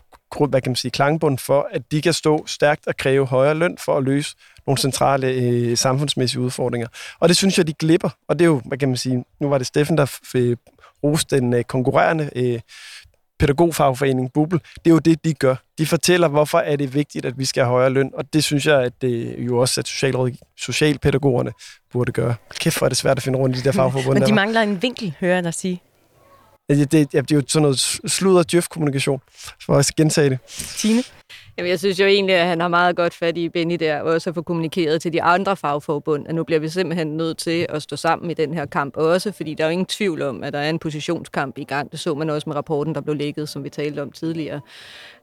[0.48, 3.78] hvad kan man sige, klangbund for, at de kan stå stærkt og kræve højere løn
[3.78, 6.88] for at løse nogle centrale øh, samfundsmæssige udfordringer.
[7.20, 8.08] Og det synes jeg, de glipper.
[8.28, 10.54] Og det er jo, hvad kan man sige, nu var det Steffen, der f-
[11.04, 12.60] roste den øh, konkurrerende øh,
[13.40, 14.60] pædagogfagforening Bubble.
[14.74, 15.54] Det er jo det, de gør.
[15.78, 18.66] De fortæller, hvorfor er det vigtigt, at vi skal have højere løn, og det synes
[18.66, 21.52] jeg, at det jo også, at socialråd, socialpædagogerne
[21.92, 22.34] burde gøre.
[22.60, 24.14] Kæft, hvor er det svært at finde rundt i de der fagforbund.
[24.14, 25.82] Men de der, mangler en vinkel, hører jeg dig sige.
[26.68, 29.20] Ja, det, det, det er jo sådan noget sludder djøf-kommunikation.
[29.36, 30.38] Så må jeg gentage det.
[30.48, 31.02] Tine?
[31.60, 34.12] Jamen, jeg synes jo egentlig, at han har meget godt fat i Benny der, og
[34.12, 37.66] også at få kommunikeret til de andre fagforbund, at nu bliver vi simpelthen nødt til
[37.68, 40.44] at stå sammen i den her kamp også, fordi der er jo ingen tvivl om,
[40.44, 41.92] at der er en positionskamp i gang.
[41.92, 44.60] Det så man også med rapporten, der blev lægget, som vi talte om tidligere.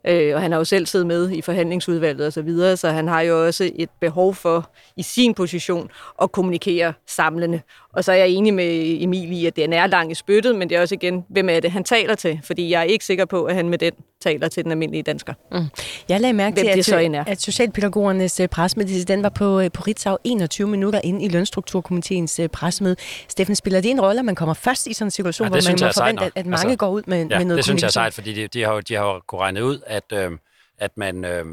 [0.08, 3.08] Øh, og han har jo selv siddet med i forhandlingsudvalget og så videre, så han
[3.08, 5.90] har jo også et behov for i sin position
[6.22, 7.62] at kommunikere samlende.
[7.94, 10.70] Og så er jeg enig med Emil i, at det er lang i spyttet, men
[10.70, 12.40] det er også igen, hvem er det, han taler til?
[12.44, 13.92] Fordi jeg er ikke sikker på, at han med den
[14.22, 15.34] taler til den almindelige dansker.
[15.52, 15.66] Mm.
[16.10, 19.84] Jeg lagde mærke til, at, så at Socialpædagogernes øh, pressemeddelelse, den var på, øh, på
[19.88, 22.96] Ritzau 21 minutter inde i Lønstrukturkomiteens øh, pressemøde.
[23.28, 25.70] Steffen, spiller det en rolle, at man kommer først i sådan en situation, ja, hvor
[25.70, 27.82] man må forvente, at, at mange altså, går ud med, ja, med noget det synes
[27.82, 30.32] jeg er sejt, fordi de, de, har de har jo kunnet regne ud, at, øh,
[30.78, 31.26] at man...
[31.26, 31.46] Øh,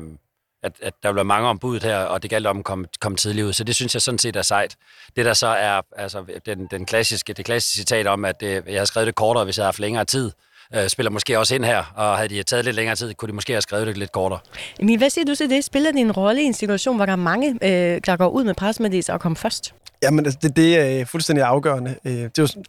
[0.63, 3.47] at, at der bliver mange ombud her, og det gælder om at komme, komme tidligt
[3.47, 3.53] ud.
[3.53, 4.77] Så det synes jeg sådan set er sejt.
[5.17, 8.81] Det der så er altså, den, den klassiske, det klassiske citat om, at det, jeg
[8.81, 10.31] har skrevet det kortere, hvis jeg har haft længere tid,
[10.75, 13.33] øh, spiller måske også ind her, og havde de taget lidt længere tid, kunne de
[13.33, 14.39] måske have skrevet det lidt kortere.
[14.81, 15.65] Men hvad siger du til det?
[15.65, 18.45] Spiller det en rolle i en situation, hvor der er mange, øh, der går ud
[18.45, 19.75] med pressemeddelelser og kommer først?
[20.03, 21.97] Jamen, altså, det, det er fuldstændig afgørende.
[22.05, 22.63] Øh, det er jo,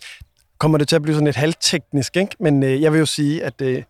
[0.57, 2.35] kommer det til at blive sådan lidt halvteknisk, ikke?
[2.39, 3.83] men øh, jeg vil jo sige, at, øh,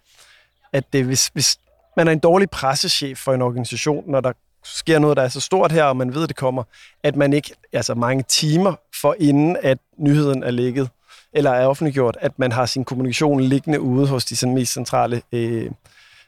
[0.74, 1.58] at øh, hvis, hvis
[1.97, 4.31] man er en dårlig pressechef for en organisation, når der
[4.63, 6.63] sker noget, der er så stort her, og man ved, at det kommer,
[7.03, 10.89] at man ikke altså mange timer for inden, at nyheden er ligget,
[11.34, 15.21] eller er offentliggjort, at man har sin kommunikation liggende ude hos de sådan, mest centrale
[15.31, 15.71] øh,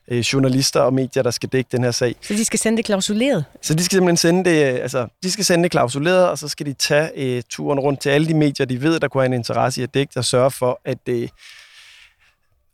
[0.07, 2.15] øh, journalister og medier, der skal dække den her sag.
[2.21, 3.45] Så de skal sende det klausuleret?
[3.61, 6.65] Så de skal simpelthen sende det, altså, de skal sende det klausuleret, og så skal
[6.65, 9.33] de tage øh, turen rundt til alle de medier, de ved, der kunne have en
[9.33, 11.29] interesse i at dække, og sørge for, at, øh,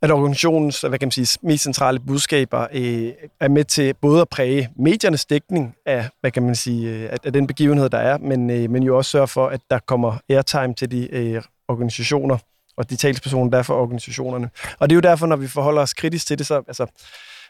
[0.04, 4.28] at organisationens hvad kan man sige, mest centrale budskaber øh, er med til både at
[4.28, 8.18] præge mediernes dækning af, hvad kan man sige, øh, af, af den begivenhed, der er,
[8.18, 12.38] men, øh, men jo også sørge for, at der kommer airtime til de øh, organisationer
[12.76, 14.50] og de talspersoner, der er for organisationerne.
[14.78, 16.86] Og det er jo derfor, når vi forholder os kritisk til det, så altså,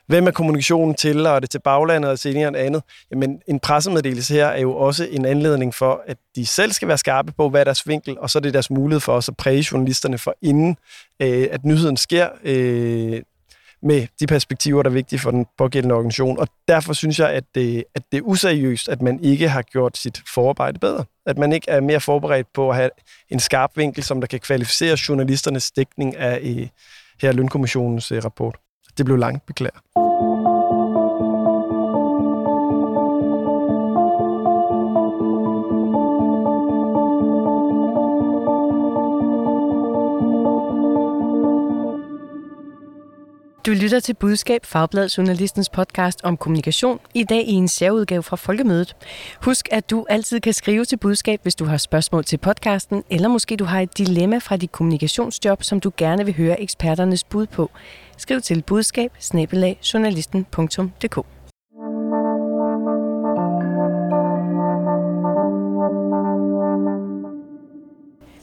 [0.06, 2.82] hvem er kommunikationen til, og er det til baglandet og til en andet?
[3.10, 6.98] Jamen, en pressemeddelelse her er jo også en anledning for, at de selv skal være
[6.98, 9.36] skarpe på, hvad er deres vinkel, og så er det deres mulighed for os at
[9.36, 10.76] præge journalisterne for inden,
[11.22, 13.22] øh, at nyheden sker, øh,
[13.84, 16.38] med de perspektiver, der er vigtige for den pågældende organisation.
[16.38, 19.96] Og derfor synes jeg, at det, at det er useriøst, at man ikke har gjort
[19.96, 21.04] sit forarbejde bedre.
[21.26, 22.90] At man ikke er mere forberedt på at have
[23.30, 26.68] en skarp vinkel, som der kan kvalificere journalisternes dækning af øh,
[27.22, 28.56] her Lønkommissionens øh, rapport.
[28.98, 29.80] Det blev langt beklager.
[43.66, 48.36] Du lytter til Budskab, Fagblad Journalistens podcast om kommunikation, i dag i en særudgave fra
[48.36, 48.96] Folkemødet.
[49.44, 53.28] Husk, at du altid kan skrive til Budskab, hvis du har spørgsmål til podcasten, eller
[53.28, 57.46] måske du har et dilemma fra dit kommunikationsjob, som du gerne vil høre eksperternes bud
[57.46, 57.70] på.
[58.16, 59.10] Skriv til budskab
[59.94, 61.33] journalisten.dk.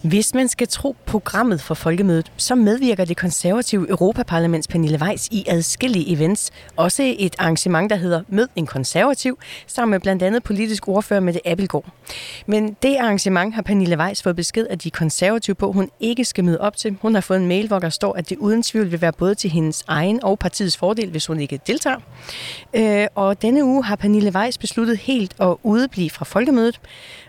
[0.03, 5.45] Hvis man skal tro programmet for Folkemødet, så medvirker det konservative Europaparlaments Pernille Weiss i
[5.47, 6.51] adskillige events.
[6.75, 11.47] Også et arrangement, der hedder Mød en konservativ, sammen med blandt andet politisk ordfører Mette
[11.47, 11.85] Abelgaard.
[12.45, 16.43] Men det arrangement har Pernille Weiss fået besked af de konservative på, hun ikke skal
[16.43, 16.97] møde op til.
[17.01, 19.35] Hun har fået en mail, hvor der står, at det uden tvivl vil være både
[19.35, 21.99] til hendes egen og partiets fordel, hvis hun ikke deltager.
[22.73, 26.79] Øh, og denne uge har Pernille Weiss besluttet helt at udeblive fra Folkemødet.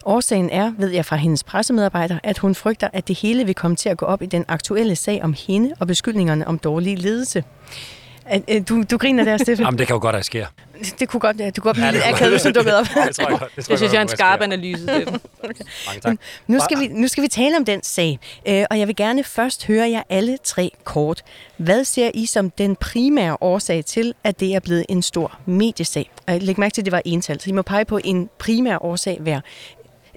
[0.05, 3.77] Årsagen er, ved jeg fra hendes pressemedarbejder, at hun frygter, at det hele vil komme
[3.77, 7.45] til at gå op i den aktuelle sag om hende og beskyldningerne om dårlig ledelse.
[8.69, 9.65] Du, du griner der, Steffen.
[9.65, 10.47] Jamen, det kan jo godt, at det sker.
[10.99, 12.87] Det kunne godt, ja, det kunne godt blive ja, lidt akavet, du dukkede op.
[13.07, 14.87] det, tror jeg, det, tror det synes jeg er en skarp analyse.
[14.87, 16.17] Mange tak.
[16.47, 19.25] Nu skal, vi, nu skal vi tale om den sag, øh, og jeg vil gerne
[19.25, 21.23] først høre jer alle tre kort.
[21.57, 26.11] Hvad ser I som den primære årsag til, at det er blevet en stor mediesag?
[26.29, 29.19] Læg mærke til, at det var ental, så I må pege på en primær årsag
[29.21, 29.41] hver.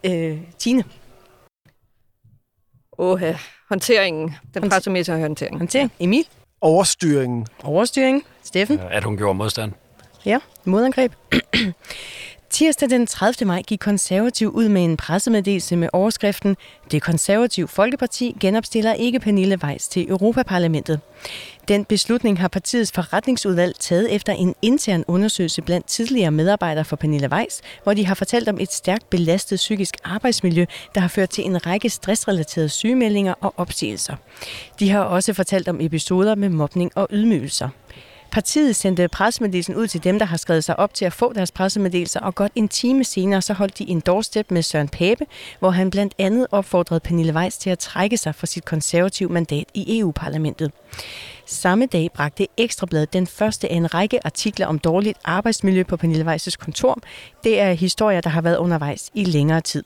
[0.03, 0.84] Øh, Tine?
[2.97, 3.21] Åh,
[3.69, 4.36] håndteringen.
[4.53, 5.58] Den pressemæssige håndtering.
[5.58, 5.91] Håndtering.
[5.99, 6.27] Emil?
[6.62, 7.47] Overstyringen.
[7.63, 8.23] Overstyring.
[8.43, 8.79] Steffen?
[8.79, 9.71] At hun gjorde modstand.
[10.25, 11.13] Ja, modangreb.
[12.49, 13.47] Tirsdag den 30.
[13.47, 16.58] maj gik konservativ ud med en pressemeddelelse med overskriften
[16.91, 20.99] Det konservative Folkeparti genopstiller ikke Pernille Weiss til Europaparlamentet.
[21.67, 27.30] Den beslutning har partiets forretningsudvalg taget efter en intern undersøgelse blandt tidligere medarbejdere for Pernille
[27.32, 31.45] Weiss, hvor de har fortalt om et stærkt belastet psykisk arbejdsmiljø, der har ført til
[31.45, 34.15] en række stressrelaterede sygemeldinger og opsigelser.
[34.80, 37.69] De har også fortalt om episoder med mobning og ydmygelser.
[38.36, 41.52] Partiet sendte pressemeddelelsen ud til dem, der har skrevet sig op til at få deres
[41.52, 45.26] pressemeddelelser, og godt en time senere så holdt de en doorstep med Søren Pape,
[45.60, 49.65] hvor han blandt andet opfordrede Pernille Weiss til at trække sig fra sit konservative mandat
[49.74, 50.71] i EU-parlamentet.
[51.45, 56.34] Samme dag bragte Ekstrabladet den første af en række artikler om dårligt arbejdsmiljø på Pernille
[56.34, 57.00] Weiss' kontor.
[57.43, 59.84] Det er historier, der har været undervejs i længere tid.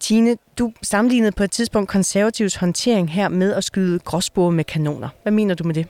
[0.00, 5.08] Tine, du sammenlignede på et tidspunkt konservativs håndtering her med at skyde gråsbore med kanoner.
[5.22, 5.86] Hvad mener du med det?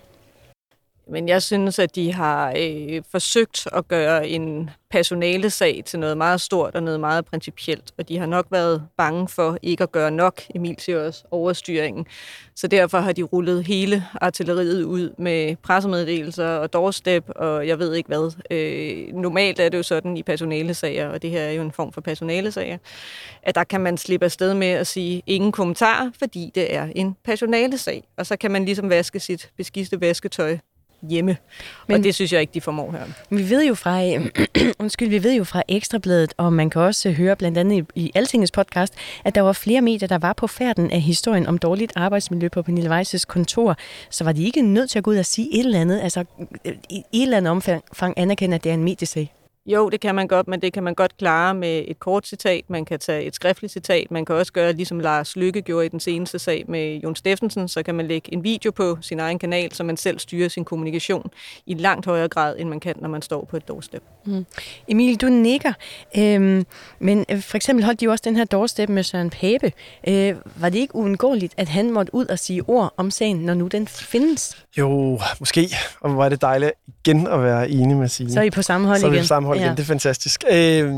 [1.11, 6.40] Men jeg synes, at de har øh, forsøgt at gøre en personalesag til noget meget
[6.40, 10.11] stort og noget meget principielt, og de har nok været bange for ikke at gøre
[10.11, 12.07] nok, Emil siger overstyringen.
[12.55, 17.94] Så derfor har de rullet hele artilleriet ud med pressemeddelelser og doorstep, og jeg ved
[17.94, 18.33] ikke hvad.
[18.51, 21.92] Øh, normalt er det jo sådan i personalesager, og det her er jo en form
[21.92, 22.79] for personalesager,
[23.42, 27.16] at der kan man slippe afsted med at sige ingen kommentar, fordi det er en
[27.25, 28.05] personalesag.
[28.16, 30.59] Og så kan man ligesom vaske sit beskidte vasketøj
[31.03, 31.37] hjemme.
[31.87, 33.05] Men, og det synes jeg ikke, de formår her.
[33.31, 34.03] Vi ved jo fra,
[34.83, 38.13] undskyld, vi ved jo fra Ekstrabladet, og man kan også høre blandt andet i, i
[38.15, 41.93] Altingets podcast, at der var flere medier, der var på færden af historien om dårligt
[41.97, 43.77] arbejdsmiljø på Pernille Weisses kontor.
[44.11, 46.25] Så var de ikke nødt til at gå ud og sige et eller andet, altså
[46.91, 49.33] i et eller andet omfang anerkende, at det er en mediesag?
[49.69, 52.65] Jo, det kan man godt, men det kan man godt klare med et kort citat.
[52.69, 54.11] Man kan tage et skriftligt citat.
[54.11, 57.69] Man kan også gøre, ligesom Lars Lykke gjorde i den seneste sag med Jon Steffensen,
[57.69, 60.65] så kan man lægge en video på sin egen kanal, så man selv styrer sin
[60.65, 61.31] kommunikation
[61.67, 64.03] i langt højere grad, end man kan, når man står på et doorstep.
[64.25, 64.47] Mm.
[64.89, 65.73] Emil, du nikker,
[66.19, 66.67] øhm,
[66.99, 69.73] men øh, for eksempel holdt de jo også den her doorstep med Søren Pape.
[70.09, 73.55] Øh, var det ikke uundgåeligt, at han måtte ud og sige ord om sagen, når
[73.55, 74.65] nu den findes?
[74.79, 75.69] Jo, måske.
[76.01, 76.73] Og hvor er det dejligt
[77.05, 78.33] igen at være enig med Signe.
[78.33, 79.03] Så er I på samme hold igen.
[79.03, 79.64] Så er vi på samme hold ja.
[79.64, 79.77] igen.
[79.77, 80.44] Det er fantastisk.
[80.51, 80.92] Øh,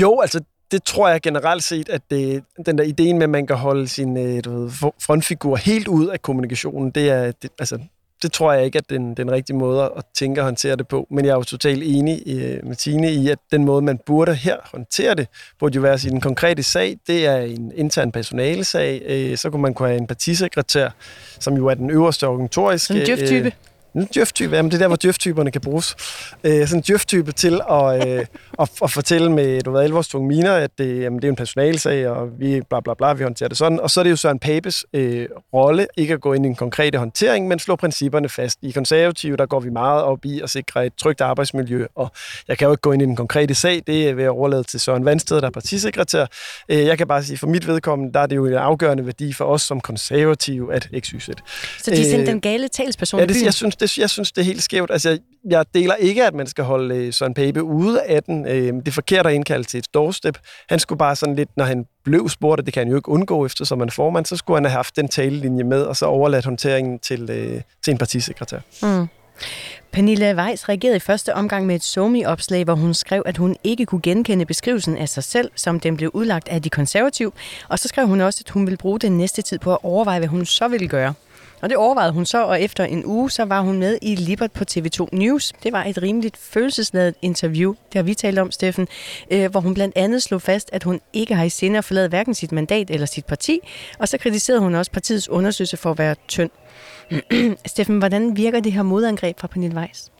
[0.00, 0.40] jo, altså
[0.72, 3.88] det tror jeg generelt set, at det, den der ideen med, at man kan holde
[3.88, 4.70] sin øh, du ved,
[5.02, 7.78] frontfigur helt ud af kommunikationen, det er, det, altså,
[8.22, 11.06] det tror jeg ikke er den, den rigtige måde at tænke og håndtere det på.
[11.10, 14.34] Men jeg er jo totalt enig øh, med Tine i, at den måde, man burde
[14.34, 18.12] her håndtere det, burde jo være at sige, den konkrete sag, det er en intern
[18.12, 19.02] personalesag.
[19.04, 20.88] Øh, så kunne man kunne have en partisekretær,
[21.38, 23.00] som jo er den øverste organisatoriske...
[23.00, 23.46] En djøf-type.
[23.46, 23.52] Øh,
[23.94, 25.96] en djøf-type, jamen det er der, hvor djøf-typerne kan bruges.
[26.44, 28.26] Øh, sådan en djøf-type til at, øh,
[28.58, 32.08] at, at fortælle med, du ved, alvorstunge miner, at det, jamen, det er en personalsag,
[32.08, 33.80] og vi bla bla bla, vi håndterer det sådan.
[33.80, 36.54] Og så er det jo Søren Papes øh, rolle, ikke at gå ind i en
[36.54, 38.58] konkrete håndtering, men slå principperne fast.
[38.62, 42.10] I konservative, der går vi meget op i at sikre et trygt arbejdsmiljø, og
[42.48, 44.62] jeg kan jo ikke gå ind i den konkrete sag, det er ved at overlade
[44.62, 46.26] til Søren Vandsted, der er partisekretær.
[46.68, 49.32] Øh, jeg kan bare sige, for mit vedkommende, der er det jo en afgørende værdi
[49.32, 51.28] for os som konservative at XYZ.
[51.78, 54.40] Så de sendte øh, den gale talsperson ja, det, jeg synes, det, jeg synes, det
[54.40, 54.90] er helt skævt.
[54.90, 55.18] Altså,
[55.50, 58.46] jeg deler ikke, at man skal holde øh, Søren Pape ude af den.
[58.46, 60.38] Øh, det er forkert at indkalde til et doorstep.
[60.68, 63.08] Han skulle bare sådan lidt, når han blev spurgt, og det kan han jo ikke
[63.08, 66.06] undgå efter, som man formand, så skulle han have haft den talelinje med, og så
[66.06, 68.58] overladt håndteringen til, øh, til en partisekretær.
[68.82, 69.08] Mm.
[69.92, 73.86] Pernille Weiss reagerede i første omgang med et somi-opslag, hvor hun skrev, at hun ikke
[73.86, 77.32] kunne genkende beskrivelsen af sig selv, som den blev udlagt af de konservative.
[77.68, 80.18] Og så skrev hun også, at hun ville bruge den næste tid på at overveje,
[80.18, 81.14] hvad hun så ville gøre.
[81.62, 84.52] Og det overvejede hun så, og efter en uge, så var hun med i Libert
[84.52, 85.52] på TV2 News.
[85.62, 88.88] Det var et rimeligt følelsesladet interview, det har vi talt om, Steffen,
[89.30, 92.08] øh, hvor hun blandt andet slog fast, at hun ikke har i sinde at forlade
[92.08, 93.60] hverken sit mandat eller sit parti,
[93.98, 96.50] og så kritiserede hun også partiets undersøgelse for at være tynd.
[97.66, 100.12] Steffen, hvordan virker det her modangreb fra Pernille Weiss?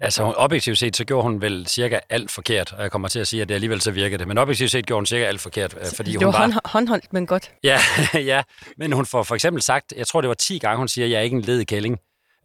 [0.00, 3.26] Altså objektivt set, så gjorde hun vel cirka alt forkert, og jeg kommer til at
[3.26, 4.28] sige, at det alligevel så virker det.
[4.28, 6.46] Men objektivt set gjorde hun cirka alt forkert, øh, fordi det hun var...
[6.46, 6.60] var...
[6.64, 7.52] håndholdt, men godt.
[7.64, 7.78] Ja,
[8.14, 8.42] ja,
[8.76, 11.10] men hun får for eksempel sagt, jeg tror det var 10 gange, hun siger, at
[11.10, 11.98] jeg er ikke en led kælling,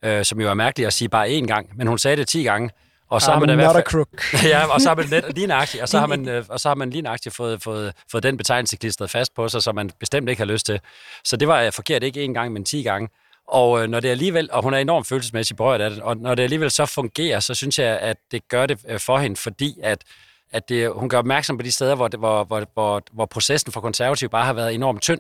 [0.06, 2.44] øh, som jo er mærkeligt at sige bare én gang, men hun sagde det 10
[2.44, 2.70] gange.
[3.10, 5.48] Og så har man da i hvert fald, ja, og så har man net, lige
[5.48, 8.24] nøjagtigt, og så har man, øh, og så har man lige nøjagtigt fået, fået, fået
[8.24, 10.80] den betegnelse klistret fast på sig, som man bestemt ikke har lyst til.
[11.24, 13.10] Så det var forkert ikke én gang, men 10 gange.
[13.52, 16.36] Og øh, når det alligevel, og hun er enormt følelsesmæssigt berørt af det, og når
[16.36, 19.80] det alligevel så fungerer, så synes jeg, at det gør det øh, for hende, fordi
[19.84, 20.04] at,
[20.52, 23.82] at det, hun gør opmærksom på de steder, hvor, hvor, hvor, hvor, hvor processen for
[23.82, 25.20] konservativ bare har været enormt tynd.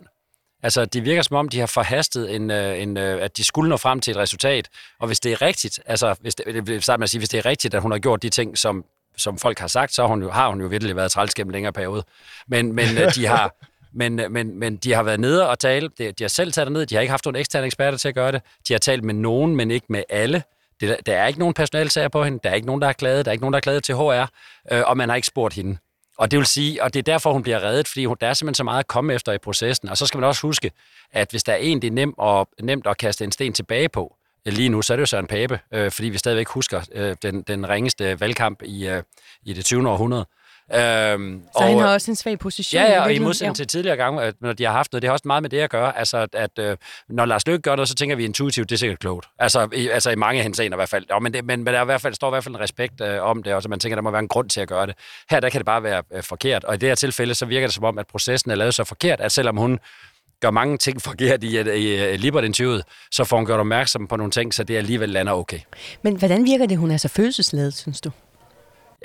[0.63, 3.70] Altså, det virker som om, de har forhastet, en, øh, en, øh, at de skulle
[3.70, 4.70] nå frem til et resultat.
[5.00, 7.38] Og hvis det er rigtigt, altså, hvis det, det vil med at sige, hvis det
[7.38, 8.86] er rigtigt, at hun har gjort de ting, som,
[9.17, 11.50] som folk har sagt, så har hun jo, har hun jo virkelig været træls gennem
[11.50, 12.04] en længere periode.
[12.48, 13.56] Men, men de har,
[13.93, 15.89] men, øh, men, men de har været nede og tale.
[15.97, 16.86] De, de har selv taget ned.
[16.86, 18.41] De har ikke haft nogen eksterne eksperter til at gøre det.
[18.67, 20.43] De har talt med nogen, men ikke med alle.
[20.82, 22.39] Det, der er ikke nogen personalsager på hende.
[22.43, 23.25] Der er ikke nogen, der har klaget.
[23.25, 24.25] Der er ikke nogen, der har klaget til HR.
[24.71, 25.77] Øh, og man har ikke spurgt hende.
[26.17, 28.34] Og det vil sige, og det er derfor, hun bliver reddet, fordi hun, der er
[28.34, 29.89] simpelthen så meget at komme efter i processen.
[29.89, 30.71] Og så skal man også huske,
[31.12, 33.89] at hvis der er en, det er nemt, og, nemt at kaste en sten tilbage
[33.89, 36.82] på, øh, lige nu, så er det jo Søren Pape, øh, fordi vi stadigvæk husker
[36.91, 39.04] øh, den, den ringeste valgkamp i, øh,
[39.43, 39.89] i det 20.
[39.89, 40.25] århundrede.
[40.75, 42.81] Øhm, så og, han har også en svag position.
[42.81, 45.13] Ja, ja og i modsætning til tidligere gange, når de har haft noget, det har
[45.13, 45.97] også meget med det at gøre.
[45.97, 46.77] Altså, at øh,
[47.10, 49.27] når Lars Løkke gør noget, så tænker vi intuitivt, det er sikkert klogt.
[49.39, 51.05] Altså i, altså, i mange henseender i hvert fald.
[51.10, 52.62] Ja, men, det, men, men der, er i hvert fald, står i hvert fald en
[52.62, 54.67] respekt øh, om det, og så man tænker, der må være en grund til at
[54.67, 54.95] gøre det.
[55.29, 57.67] Her der kan det bare være øh, forkert, og i det her tilfælde, så virker
[57.67, 59.79] det som om, at processen er lavet så forkert, at selvom hun
[60.41, 64.31] gør mange ting forkert i, i, i Libert-interviewet, så får hun gjort opmærksom på nogle
[64.31, 65.60] ting, så det alligevel lander okay.
[66.01, 68.12] Men hvordan virker det, hun er så følelsesladet, synes du?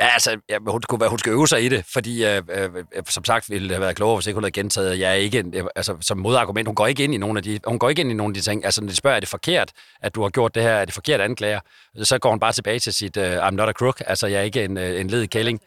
[0.01, 2.71] Ja, altså, ja, hun, skulle, hun skal øve sig i det, fordi øh, øh,
[3.09, 5.45] som sagt ville det have været klogere, hvis ikke hun havde gentaget, jeg er ikke,
[5.77, 8.11] altså, som modargument, hun går ikke ind i nogle af de, hun går ikke ind
[8.11, 10.29] i nogle af de ting, altså når de spørger, er det forkert, at du har
[10.29, 11.61] gjort det her, er det forkert anklager,
[12.03, 14.43] så går hun bare tilbage til sit, uh, I'm not a crook, altså jeg er
[14.43, 15.61] ikke en, en led kælling.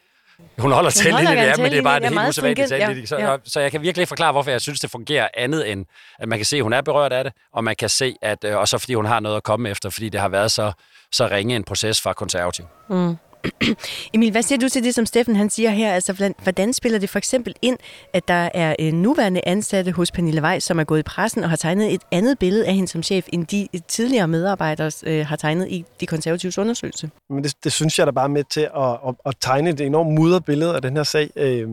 [0.58, 3.38] Hun holder til linjen, ja, men det er bare det helt usædvanligt ja, så, ja.
[3.44, 5.86] så jeg kan virkelig ikke forklare, hvorfor jeg synes, det fungerer andet end,
[6.20, 8.46] at man kan se, at hun er berørt af det, og man kan se, at,
[8.46, 10.72] og så fordi hun har noget at komme efter, fordi det har været så,
[11.12, 12.66] så ringe en proces fra konservativ.
[12.90, 13.18] Mm.
[14.14, 15.94] Emil, hvad siger du til det, som Steffen han siger her?
[15.94, 17.78] Altså, hvordan spiller det for eksempel ind,
[18.14, 21.50] at der er en nuværende ansatte hos Pernille Weiss, som er gået i pressen og
[21.50, 25.26] har tegnet et andet billede af hende som chef, end de øh, tidligere medarbejdere øh,
[25.26, 27.10] har tegnet i de konservatives undersøgelse?
[27.30, 30.14] Men det, det synes jeg da bare med til at, at, at tegne et enormt
[30.14, 31.30] mudret billede af den her sag.
[31.36, 31.68] Øh,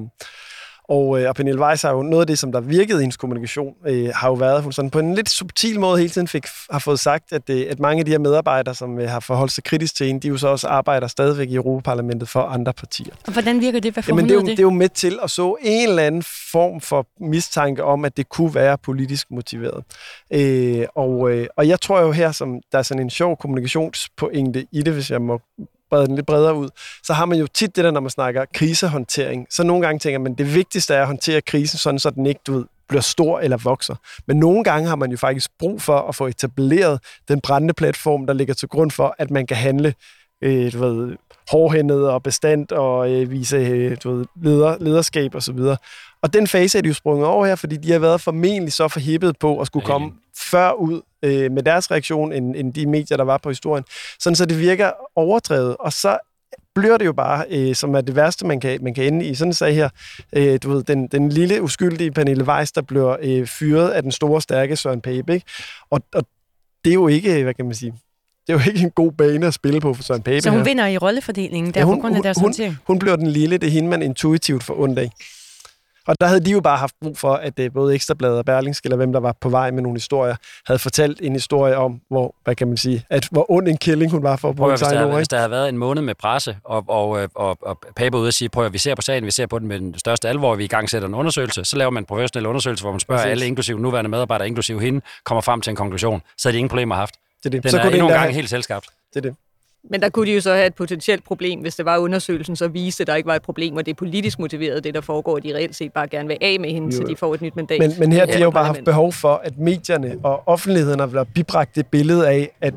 [0.88, 3.16] og, øh, og Pernille Weiss har jo noget af det, som der virkede i hendes
[3.16, 6.28] kommunikation, øh, har jo været, at hun sådan på en lidt subtil måde hele tiden
[6.28, 9.20] fik, har fået sagt, at, øh, at mange af de her medarbejdere, som øh, har
[9.20, 12.72] forholdt sig kritisk til hende, de jo så også arbejder stadigvæk i Europaparlamentet for andre
[12.72, 13.14] partier.
[13.26, 13.92] Og hvordan virker det?
[13.92, 14.48] Hvad Jamen, det, er jo, det?
[14.48, 16.22] det er jo med til at så en eller anden
[16.52, 19.84] form for mistanke om, at det kunne være politisk motiveret.
[20.30, 24.66] Øh, og, øh, og jeg tror jo her, som der er sådan en sjov kommunikationspointe
[24.72, 25.40] i det, hvis jeg må
[25.90, 26.68] brede den lidt bredere ud,
[27.02, 29.46] så har man jo tit det der, når man snakker krisehåndtering.
[29.50, 32.40] Så nogle gange tænker man, det vigtigste er at håndtere krisen, sådan så den ikke
[32.46, 33.94] du ved, bliver stor eller vokser.
[34.26, 38.26] Men nogle gange har man jo faktisk brug for at få etableret den brændende platform,
[38.26, 39.94] der ligger til grund for, at man kan handle
[40.42, 41.16] øh, du ved,
[41.50, 45.58] hårdhændet og bestand og øh, vise øh, du ved, leder, lederskab osv.
[45.58, 45.78] Og,
[46.22, 48.88] og den fase er de jo sprunget over her, fordi de har været formentlig så
[48.88, 53.16] forhippet på at skulle komme før ud øh, med deres reaktion, end, end de medier,
[53.16, 53.84] der var på historien.
[54.20, 56.18] Sådan så det virker overdrevet, og så
[56.74, 59.34] bliver det jo bare, øh, som er det værste, man kan, man kan ende i.
[59.34, 59.88] Sådan en sag her,
[60.32, 64.12] øh, du ved, den, den lille uskyldige Pernille Weiss, der bliver øh, fyret af den
[64.12, 65.46] store, stærke Søren Pape, ikke?
[65.90, 66.26] Og, og
[66.84, 67.94] det er jo ikke, hvad kan man sige,
[68.46, 70.58] det er jo ikke en god bane at spille på for Søren Pape Så hun
[70.58, 70.64] her.
[70.64, 73.26] vinder i rollefordelingen der ja, hun, på grund af deres hun, hun, hun bliver den
[73.26, 75.10] lille, det er hende, man intuitivt får ondt af.
[76.06, 78.86] Og der havde de jo bare haft brug for, at det både Ekstrabladet og Berlingske,
[78.86, 82.34] eller hvem der var på vej med nogle historier, havde fortalt en historie om, hvor,
[82.44, 84.80] hvad kan man sige, at hvor ond en killing hun var for at bruge hvis,
[84.80, 87.78] der, ord, hvis der havde været en måned med presse, og, og, øh, og, og
[87.96, 89.78] Pape ude og sige, prøv at vi ser på sagen, vi ser på den med
[89.78, 92.84] den største alvor, vi i gang sætter en undersøgelse, så laver man en professionel undersøgelse,
[92.84, 93.30] hvor man spørger Præcis.
[93.30, 96.22] alle, inklusive nuværende medarbejdere, inklusive hende, kommer frem til en konklusion.
[96.38, 97.14] Så havde de ingen problemer haft.
[97.14, 97.62] Det er det.
[97.62, 98.86] Den så er endnu en gang helt selskabt.
[99.14, 99.36] Det er det.
[99.90, 102.68] Men der kunne de jo så have et potentielt problem, hvis det var undersøgelsen, så
[102.68, 105.36] viste, at der ikke var et problem, og det er politisk motiveret, det der foregår,
[105.36, 106.92] at de reelt set bare gerne vil af med hende, jo.
[106.92, 107.78] så de får et nyt mandat.
[107.78, 111.26] Men, men her de har jo bare haft behov for, at medierne og offentligheden har
[111.34, 112.74] bibragt det billede af, at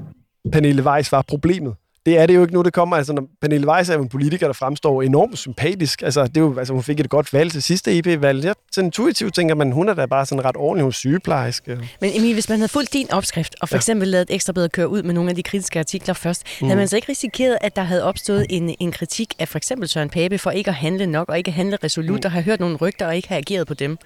[0.51, 2.95] Pernille Weiss var problemet det er det jo ikke nu, det kommer.
[2.95, 6.01] Altså, når Pernille Weiss er jo en politiker, der fremstår enormt sympatisk.
[6.01, 8.45] Altså, det er jo, altså, hun fik et godt valg til sidste EP-valg.
[8.45, 11.79] Jeg sådan intuitivt tænker man, hun er da bare sådan ret ordentlig hos sygeplejerske.
[12.01, 13.79] Men Emil, hvis man havde fulgt din opskrift, og for ja.
[13.79, 16.67] eksempel lavet et ekstra bedre køre ud med nogle af de kritiske artikler først, mm.
[16.67, 19.89] havde man så ikke risikeret, at der havde opstået en, en kritik af for eksempel
[19.89, 22.25] Søren Pape for ikke at handle nok, og ikke at handle resolut, mm.
[22.25, 23.97] og have hørt nogle rygter, og ikke have ageret på dem?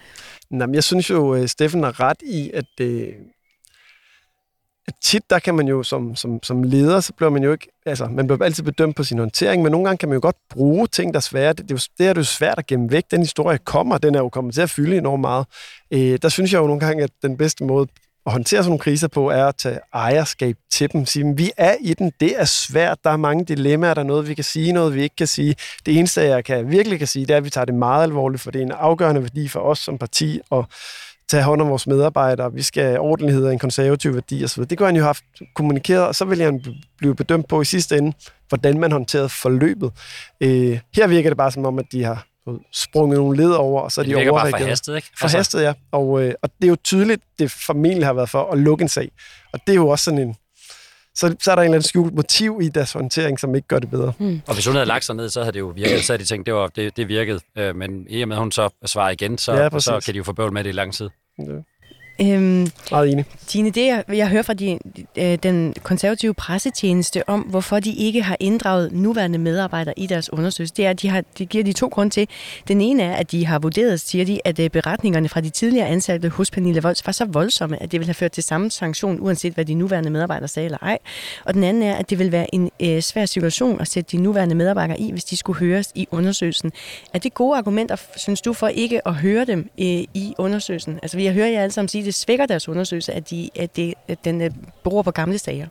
[0.52, 3.14] Jamen, jeg synes jo, øh, Steffen har ret i, at det, at
[5.04, 8.06] tit der kan man jo som, som, som leder, så bliver man jo ikke, altså
[8.06, 10.88] man bliver altid bedømt på sin håndtering, men nogle gange kan man jo godt bruge
[10.88, 11.54] ting, der er svære.
[11.54, 13.04] Det, det, er, jo, det er jo svært at gemme væk.
[13.12, 15.46] Den historie kommer, den er jo kommet til at fylde enormt meget.
[15.92, 17.88] Øh, der synes jeg jo nogle gange, at den bedste måde
[18.26, 21.06] at håndtere sådan nogle kriser på, er at tage ejerskab til dem.
[21.06, 24.28] Sige, vi er i den, det er svært, der er mange dilemmaer, der er noget,
[24.28, 25.56] vi kan sige, noget, vi ikke kan sige.
[25.86, 28.42] Det eneste, jeg kan, virkelig kan sige, det er, at vi tager det meget alvorligt,
[28.42, 30.66] for det er en afgørende værdi for os som parti, og
[31.30, 34.64] tage hånd om vores medarbejdere, vi skal have ordentlighed og en konservativ værdi osv.
[34.64, 35.24] Det kunne han jo have haft
[35.56, 36.64] kommunikeret, og så vil han
[36.98, 38.14] blive bedømt på i sidste ende,
[38.50, 39.92] hvordan man håndterede forløbet.
[40.42, 42.26] Øh, her virker det bare som om, at de har
[42.74, 44.36] sprunget nogle led over, og så er de overreageret.
[44.36, 45.10] Det virker bare forhastet, ikke?
[45.20, 45.74] Forhastet, ja.
[45.92, 48.90] Og, øh, og det er jo tydeligt, det formentlig har været for at lukke en
[48.90, 49.12] sag.
[49.54, 50.36] Og det er jo også sådan en,
[51.16, 53.80] så, så er der en eller anden skjult motiv i deres håndtering, som ikke gør
[53.80, 54.14] det bedre.
[54.20, 54.42] Mm.
[54.48, 56.04] Og hvis hun havde lagt sig ned, så havde det jo virket.
[56.06, 57.40] Så havde de tænkt, det, var, det, det virkede.
[57.58, 60.18] Øh, men i og med, at hun så svarer igen, så, ja, så kan de
[60.18, 61.10] jo få bøvl med det i lang tid.
[61.40, 61.44] Ja.
[62.22, 63.26] Øhm, Meget enig.
[63.48, 64.80] Tine, det jeg, jeg hører fra de,
[65.18, 70.74] øh, den konservative pressetjeneste om, hvorfor de ikke har inddraget nuværende medarbejdere i deres undersøgelse,
[70.78, 72.28] det er, at de, har, de giver de to grunde til.
[72.68, 75.88] Den ene er, at de har vurderet, siger de, at øh, beretningerne fra de tidligere
[75.88, 79.20] ansatte hos Pernille Volds var så voldsomme, at det ville have ført til samme sanktion,
[79.20, 80.98] uanset hvad de nuværende medarbejdere sagde eller ej.
[81.46, 84.24] Og den anden er, at det vil være en øh, svær situation at sætte de
[84.24, 86.72] nuværende medarbejdere i, hvis de skulle høres i undersøgelsen.
[87.14, 91.00] Er det gode argumenter, synes du, for ikke at høre dem øh, i undersøgelsen?
[91.02, 93.94] Altså, vi hørt jer alle sammen sige, det svækker deres undersøgelse, at, de, at, det,
[94.08, 94.52] at den øh,
[94.84, 95.68] beror på gamle sager?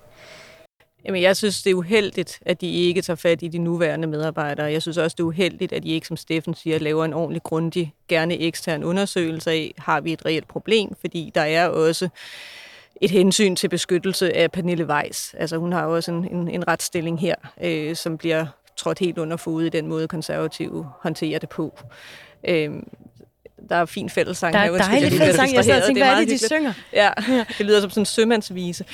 [1.04, 4.72] Jamen, jeg synes, det er uheldigt, at de ikke tager fat i de nuværende medarbejdere.
[4.72, 7.42] Jeg synes også, det er uheldigt, at de ikke, som Steffen siger, laver en ordentlig,
[7.42, 12.08] grundig, gerne ekstern undersøgelse af, har vi et reelt problem, fordi der er også
[13.00, 15.34] et hensyn til beskyttelse af Pernille Weiss.
[15.34, 19.36] Altså, hun har også en, en, en retsstilling her, øh, som bliver trådt helt under
[19.36, 21.78] fod i den måde, konservative håndterer det på.
[22.48, 22.70] Øh,
[23.68, 24.54] der er fin fællesang.
[24.54, 25.54] Der er dejlig fællesang.
[25.54, 26.72] Jeg sad og tænkte, hvad er det, de synger?
[26.92, 27.10] Ja,
[27.58, 28.84] det lyder som sådan en sømandsvise.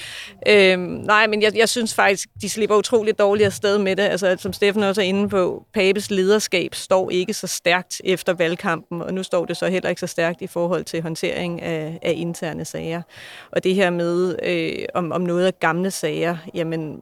[0.49, 4.03] Øhm, nej, men jeg, jeg synes faktisk, de slipper utroligt dårligt afsted med det.
[4.03, 9.03] Altså, som Steffen også er inde på, Papes lederskab står ikke så stærkt efter valgkampen,
[9.03, 12.13] og nu står det så heller ikke så stærkt i forhold til håndtering af, af
[12.17, 13.03] interne sager.
[13.51, 16.99] Og det her med, øh, om, om noget af gamle sager, jamen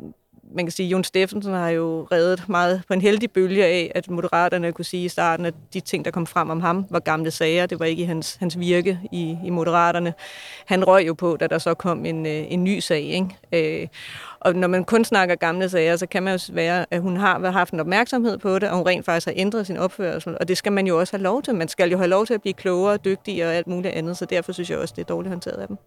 [0.54, 3.92] man kan sige, at Jon Steffensen har jo reddet meget på en heldig bølge af,
[3.94, 6.98] at moderaterne kunne sige i starten, at de ting, der kom frem om ham, var
[6.98, 7.66] gamle sager.
[7.66, 10.14] Det var ikke i hans, hans virke i, i moderaterne.
[10.66, 13.02] Han røg jo på, da der så kom en, øh, en ny sag.
[13.02, 13.82] Ikke?
[13.82, 13.88] Øh,
[14.40, 17.50] og når man kun snakker gamle sager, så kan man jo være, at hun har
[17.50, 20.36] haft en opmærksomhed på det, og hun rent faktisk har ændret sin opførsel.
[20.40, 21.54] Og det skal man jo også have lov til.
[21.54, 24.24] Man skal jo have lov til at blive klogere, dygtigere og alt muligt andet, så
[24.24, 25.78] derfor synes jeg også, det er dårligt håndteret af dem.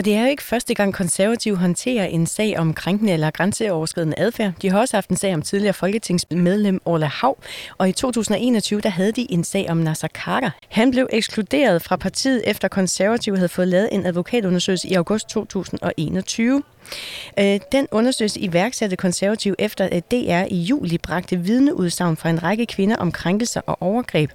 [0.00, 4.18] Og det er jo ikke første gang konservativ håndterer en sag om krænkende eller grænseoverskridende
[4.18, 4.52] adfærd.
[4.62, 7.38] De har også haft en sag om tidligere folketingsmedlem Orla Hav,
[7.78, 10.50] og i 2021 der havde de en sag om Nasser Carter.
[10.68, 16.62] Han blev ekskluderet fra partiet efter konservativ havde fået lavet en advokatundersøgelse i august 2021.
[17.38, 22.66] Øh, den undersøgelse iværksatte konservativ efter at DR i juli bragte vidneudsagn fra en række
[22.66, 24.30] kvinder om krænkelser og overgreb.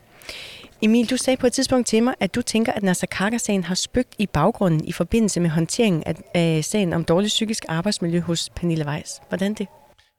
[0.86, 3.76] Emil, du sagde på et tidspunkt til mig, at du tænker, at Nasser Kaka-sagen har
[3.76, 8.86] spøgt i baggrunden i forbindelse med håndteringen af sagen om dårligt psykisk arbejdsmiljø hos Pernille
[8.88, 9.22] Weiss.
[9.30, 9.68] Hvordan det?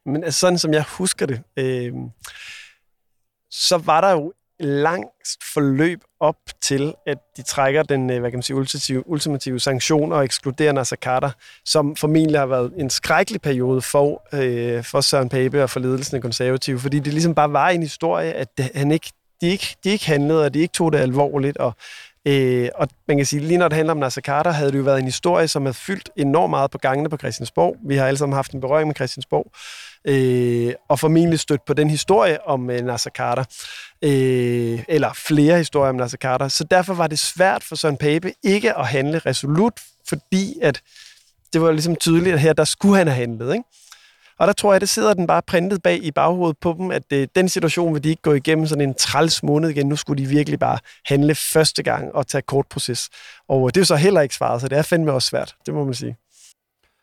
[0.05, 1.93] Men altså, sådan som jeg husker det, øh,
[3.51, 8.37] så var der jo langt forløb op til, at de trækker den øh, hvad kan
[8.37, 11.31] man sige, ultimative, ultimative sanktion og ekskluderer Nasser Carter,
[11.65, 16.15] som formentlig har været en skrækkelig periode for, øh, for Søren Pape og for ledelsen
[16.15, 19.11] af konservative, fordi det ligesom bare var en historie, at han ikke
[19.41, 21.57] de ikke, de ikke handlede, og de ikke tog det alvorligt.
[21.57, 21.73] Og,
[22.25, 24.83] øh, og man kan sige, lige når det handler om Nasser Carter, havde det jo
[24.83, 27.75] været en historie, som havde fyldt enormt meget på gangene på Christiansborg.
[27.85, 29.51] Vi har alle sammen haft en berøring med Christiansborg.
[30.05, 33.43] Øh, og formentlig stødt på den historie om øh, Nasser Carter.
[34.01, 36.47] Øh, eller flere historier om Nasser Carter.
[36.47, 39.73] Så derfor var det svært for Søren Pape ikke at handle resolut,
[40.09, 40.81] fordi at
[41.53, 43.53] det var ligesom tydeligt, at her der skulle han have handlet.
[43.53, 43.63] Ikke?
[44.39, 47.03] Og der tror jeg, det sidder den bare printet bag i baghovedet på dem, at
[47.13, 49.87] øh, den situation vil de ikke gå igennem sådan en træls måned igen.
[49.87, 53.09] Nu skulle de virkelig bare handle første gang og tage kort proces.
[53.47, 55.55] Og øh, det er jo så heller ikke svaret, så det er fandme også svært,
[55.65, 56.17] det må man sige.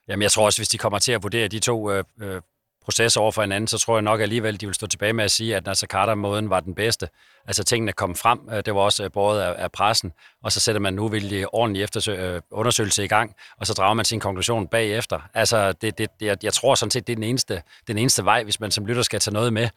[0.08, 2.40] Jamen, jeg tror også, hvis de kommer til at vurdere de to øh, øh
[2.84, 5.30] proces over for hinanden, så tror jeg nok alligevel, de vil stå tilbage med at
[5.30, 7.08] sige, at Nasser Carter-måden var den bedste.
[7.46, 10.12] Altså tingene kom frem, øh, det var også øh, båret af, af pressen,
[10.42, 13.94] og så sætter man nu vildt ordentlig eftersøg, øh, undersøgelse i gang, og så drager
[13.94, 15.20] man sin konklusion bagefter.
[15.34, 18.44] Altså, det, det, jeg, jeg tror sådan set, det er den eneste, den eneste vej,
[18.44, 19.68] hvis man som lytter skal tage noget med,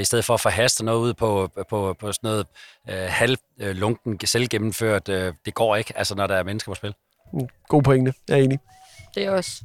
[0.00, 2.46] i stedet for at forhaste noget ud på, på, på sådan noget
[2.88, 5.08] øh, halvlunken, selvgennemført.
[5.08, 6.94] Øh, det går ikke, altså når der er mennesker på spil.
[7.32, 8.58] Mm, god pointe, jeg er enig.
[9.14, 9.62] Det er også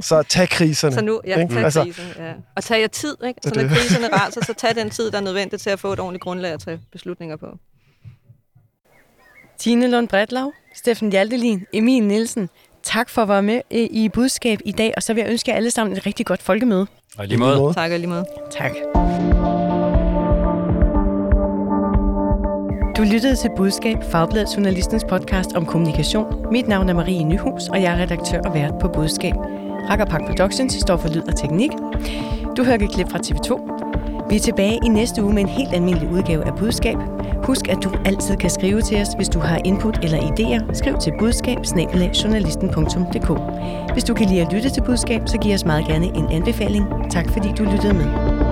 [0.00, 0.94] så tag kriserne.
[0.94, 2.32] Så nu, ja, tag altså, kriserne, ja.
[2.56, 3.40] Og tag jer tid, ikke?
[3.42, 6.00] Så når kriserne raser, så tag den tid, der er nødvendig til at få et
[6.00, 7.46] ordentligt grundlag at tage beslutninger på.
[9.58, 12.48] Tine Lund Bredlav, Steffen Hjaltelin, Emil Nielsen,
[12.82, 15.56] tak for at være med i budskab i dag, og så vil jeg ønske jer
[15.56, 16.86] alle sammen et rigtig godt folkemøde.
[17.18, 17.74] Og lige måde.
[17.74, 18.24] Tak og lige måde.
[18.50, 18.72] Tak.
[22.98, 26.52] Du lyttede til Budskab, Fagbladet Journalistens podcast om kommunikation.
[26.52, 29.34] Mit navn er Marie Nyhus, og jeg er redaktør og vært på Budskab.
[29.88, 31.70] Park Productions står for lyd og teknik.
[32.56, 34.28] Du hører et klip fra TV2.
[34.30, 36.96] Vi er tilbage i næste uge med en helt almindelig udgave af Budskab.
[37.42, 40.74] Husk, at du altid kan skrive til os, hvis du har input eller idéer.
[40.74, 41.58] Skriv til budskab
[43.92, 46.86] Hvis du kan lide at lytte til budskab, så giv os meget gerne en anbefaling.
[47.10, 48.47] Tak fordi du lyttede med.